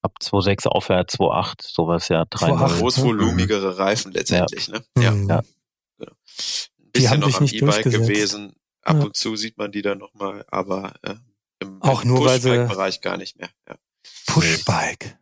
[0.00, 2.22] Ab 2,6 aufwärts, 2,8, sowas ja.
[2.22, 2.78] 2,8.
[2.78, 4.74] Großvolumigere Reifen letztendlich, ja.
[4.74, 4.84] ne?
[4.98, 5.10] Ja.
[5.10, 5.28] Mhm.
[5.28, 5.42] ja.
[5.98, 6.12] Genau
[6.98, 8.54] die haben noch am E-Bike gewesen.
[8.82, 9.04] Ab ja.
[9.04, 11.14] und zu sieht man die dann nochmal, aber äh,
[11.58, 13.48] im, auch im nur weil sie Bereich gar nicht mehr.
[13.68, 13.76] Ja.
[14.26, 15.18] Pushbike.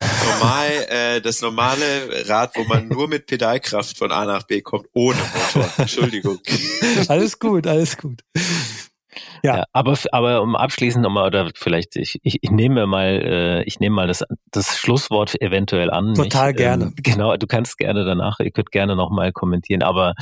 [0.00, 4.86] Normal, äh, das normale Rad, wo man nur mit Pedalkraft von A nach B kommt,
[4.92, 5.70] ohne Motor.
[5.78, 6.38] Entschuldigung.
[7.08, 8.20] alles gut, alles gut.
[9.42, 9.58] Ja.
[9.58, 13.78] ja, aber aber um abschließend nochmal oder vielleicht ich, ich, ich nehme mal äh, ich
[13.78, 16.14] nehme mal das das Schlusswort eventuell an.
[16.14, 16.84] Total ich, gerne.
[16.86, 20.14] Ähm, genau, du kannst gerne danach, ihr könnt gerne nochmal kommentieren, aber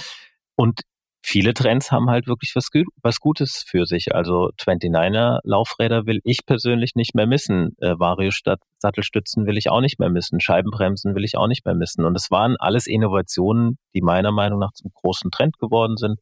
[0.63, 0.83] und
[1.25, 2.69] viele Trends haben halt wirklich was,
[3.03, 4.15] was Gutes für sich.
[4.15, 7.77] Also 29er Laufräder will ich persönlich nicht mehr missen.
[7.81, 8.31] Äh, Vario
[8.79, 10.39] Sattelstützen will ich auch nicht mehr missen.
[10.39, 12.05] Scheibenbremsen will ich auch nicht mehr missen.
[12.05, 16.21] Und es waren alles Innovationen, die meiner Meinung nach zum großen Trend geworden sind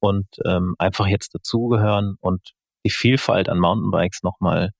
[0.00, 2.54] und ähm, einfach jetzt dazugehören und
[2.84, 4.70] die Vielfalt an Mountainbikes nochmal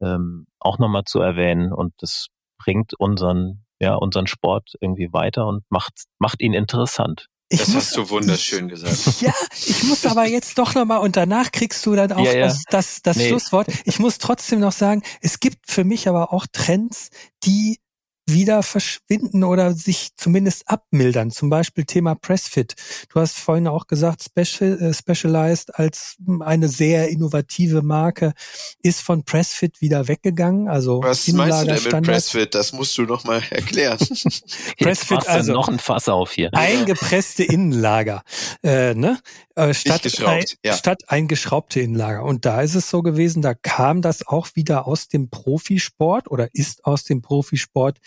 [0.00, 1.74] ähm, auch nochmal zu erwähnen.
[1.74, 7.28] Und das bringt unseren, ja, unseren Sport irgendwie weiter und macht, macht ihn interessant.
[7.50, 8.98] Ich das muss, hast du wunderschön gesagt.
[9.20, 9.32] Ja,
[9.66, 12.46] ich muss aber jetzt doch nochmal und danach kriegst du dann auch ja, ja.
[12.46, 13.28] das, das, das nee.
[13.28, 13.68] Schlusswort.
[13.84, 17.08] Ich muss trotzdem noch sagen, es gibt für mich aber auch Trends,
[17.44, 17.80] die
[18.28, 21.30] wieder verschwinden oder sich zumindest abmildern.
[21.30, 22.74] Zum Beispiel Thema Pressfit.
[23.08, 28.34] Du hast vorhin auch gesagt, Special, äh, Specialized als eine sehr innovative Marke
[28.82, 30.68] ist von Pressfit wieder weggegangen.
[30.68, 32.54] Also Was meinst du denn mit Pressfit?
[32.54, 33.98] Das musst du noch mal erklären.
[34.78, 36.50] Pressfit also noch ein Fass auf hier.
[36.52, 38.22] Eingepresste Innenlager,
[38.62, 39.18] äh, ne?
[39.58, 40.74] Äh, statt, ein, ja.
[40.74, 42.22] statt eingeschraubte Innenlager.
[42.22, 46.48] Und da ist es so gewesen, da kam das auch wieder aus dem Profisport oder
[46.52, 47.98] ist aus dem Profisport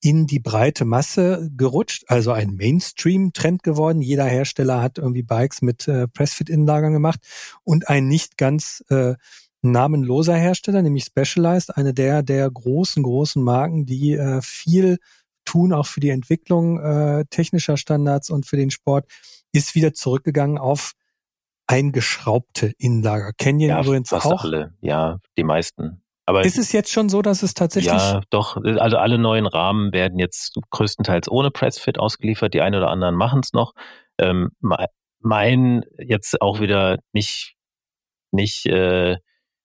[0.00, 4.00] in die breite Masse gerutscht, also ein Mainstream-Trend geworden.
[4.00, 7.20] Jeder Hersteller hat irgendwie Bikes mit äh, Pressfit-Innenlagern gemacht
[7.64, 9.14] und ein nicht ganz äh,
[9.62, 14.98] namenloser Hersteller, nämlich Specialized, eine der der großen, großen Marken, die äh, viel
[15.44, 19.10] tun, auch für die Entwicklung äh, technischer Standards und für den Sport,
[19.52, 20.92] ist wieder zurückgegangen auf
[21.66, 23.32] eingeschraubte Innenlager.
[23.36, 24.44] Canyon ja, übrigens fast auch.
[24.44, 26.02] alle, ja, die meisten.
[26.28, 27.90] Aber ist es jetzt schon so, dass es tatsächlich?
[27.90, 28.58] Ja, doch.
[28.62, 32.52] Also alle neuen Rahmen werden jetzt größtenteils ohne Pressfit ausgeliefert.
[32.52, 33.72] Die einen oder anderen machen es noch.
[34.18, 34.50] Ähm,
[35.20, 37.54] mein jetzt auch wieder nicht
[38.30, 39.16] nicht äh,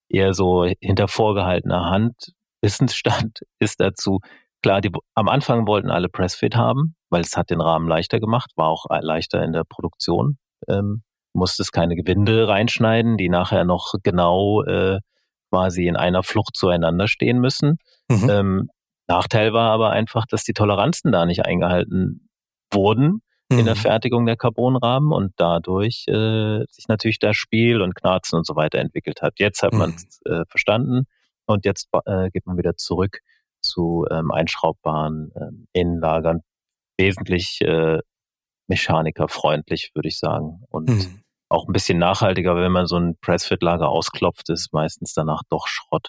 [0.08, 4.20] eher so hinter vorgehaltener Hand Wissensstand ist dazu.
[4.62, 8.52] Klar, die, am Anfang wollten alle Pressfit haben, weil es hat den Rahmen leichter gemacht,
[8.56, 10.38] war auch leichter in der Produktion.
[10.66, 11.02] Ähm,
[11.34, 15.00] musstest keine Gewinde reinschneiden, die nachher noch genau äh,
[15.54, 17.78] quasi in einer Flucht zueinander stehen müssen.
[18.08, 18.28] Mhm.
[18.28, 18.70] Ähm,
[19.06, 22.28] Nachteil war aber einfach, dass die Toleranzen da nicht eingehalten
[22.72, 23.20] wurden
[23.52, 23.58] mhm.
[23.60, 23.78] in der mhm.
[23.78, 28.80] Fertigung der Carbonrahmen und dadurch äh, sich natürlich das Spiel und Knarzen und so weiter
[28.80, 29.34] entwickelt hat.
[29.38, 29.78] Jetzt hat mhm.
[29.78, 31.06] man es äh, verstanden
[31.46, 33.20] und jetzt äh, geht man wieder zurück
[33.62, 36.40] zu ähm, einschraubbaren ähm, Innenlagern.
[36.98, 38.00] Wesentlich äh,
[38.66, 40.64] mechanikerfreundlich, würde ich sagen.
[40.68, 41.23] Und mhm.
[41.54, 46.08] Auch ein bisschen nachhaltiger, wenn man so ein Pressfit-Lager ausklopft, ist meistens danach doch Schrott.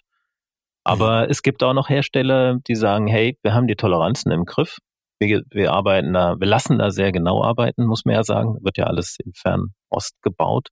[0.84, 1.32] Aber mhm.
[1.32, 4.80] es gibt auch noch Hersteller, die sagen, hey, wir haben die Toleranzen im Griff
[5.20, 8.58] wir, wir arbeiten da, wir lassen da sehr genau arbeiten, muss man ja sagen.
[8.64, 10.70] Wird ja alles im Fernost gebaut,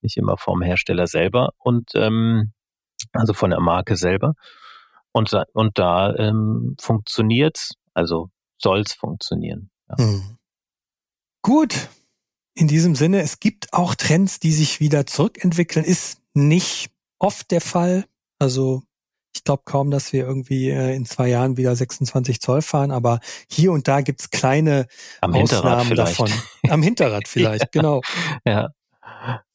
[0.00, 2.52] nicht immer vom Hersteller selber und ähm,
[3.12, 4.34] also von der Marke selber.
[5.12, 9.70] Und, und da ähm, funktioniert's, also soll's funktionieren.
[9.88, 9.98] Ja.
[9.98, 10.38] Hm.
[11.42, 11.88] Gut.
[12.54, 15.84] In diesem Sinne, es gibt auch Trends, die sich wieder zurückentwickeln.
[15.84, 18.04] Ist nicht oft der Fall.
[18.38, 18.82] Also
[19.34, 23.20] ich glaube kaum, dass wir irgendwie äh, in zwei Jahren wieder 26 Zoll fahren, aber
[23.50, 24.86] hier und da gibt's kleine
[25.20, 26.30] Am Ausnahmen davon.
[26.68, 27.68] Am Hinterrad vielleicht, ja.
[27.72, 28.00] genau.
[28.46, 28.68] Ja.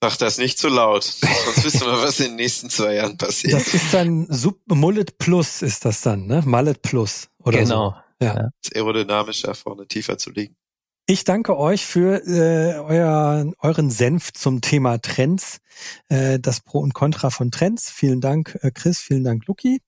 [0.02, 3.54] Sag das nicht zu laut, sonst wissen wir, was in den nächsten zwei Jahren passiert.
[3.54, 6.42] Das ist dann Sub Mullet Plus ist das dann, ne?
[6.46, 7.92] Mullet Plus oder genau.
[8.20, 8.26] so.
[8.26, 8.36] Ja.
[8.36, 8.42] ja.
[8.44, 10.56] Das ist aerodynamischer vorne tiefer zu liegen.
[11.12, 15.58] Ich danke euch für äh, euer, euren Senf zum Thema Trends,
[16.08, 17.90] äh, das Pro und Contra von Trends.
[17.90, 19.82] Vielen Dank, äh, Chris, vielen Dank, Luki.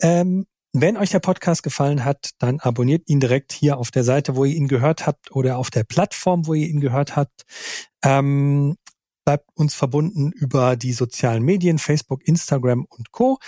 [0.00, 4.36] Ähm, wenn euch der Podcast gefallen hat, dann abonniert ihn direkt hier auf der Seite,
[4.36, 7.44] wo ihr ihn gehört habt oder auf der Plattform, wo ihr ihn gehört habt.
[8.02, 8.78] Ähm,
[9.28, 13.38] bleibt uns verbunden über die sozialen Medien, Facebook, Instagram und Co.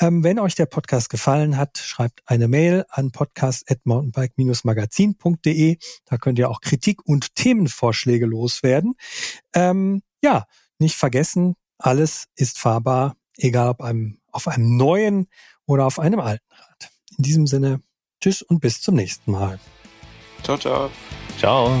[0.00, 5.78] Ähm, wenn euch der Podcast gefallen hat, schreibt eine Mail an podcast.mountainbike-magazin.de.
[6.06, 8.94] Da könnt ihr auch Kritik und Themenvorschläge loswerden.
[9.54, 10.46] Ähm, ja,
[10.80, 15.28] nicht vergessen, alles ist fahrbar, egal ob einem, auf einem neuen
[15.66, 16.90] oder auf einem alten Rad.
[17.16, 17.80] In diesem Sinne,
[18.20, 19.60] tschüss und bis zum nächsten Mal.
[20.42, 20.90] Ciao, ciao.
[21.38, 21.80] Ciao.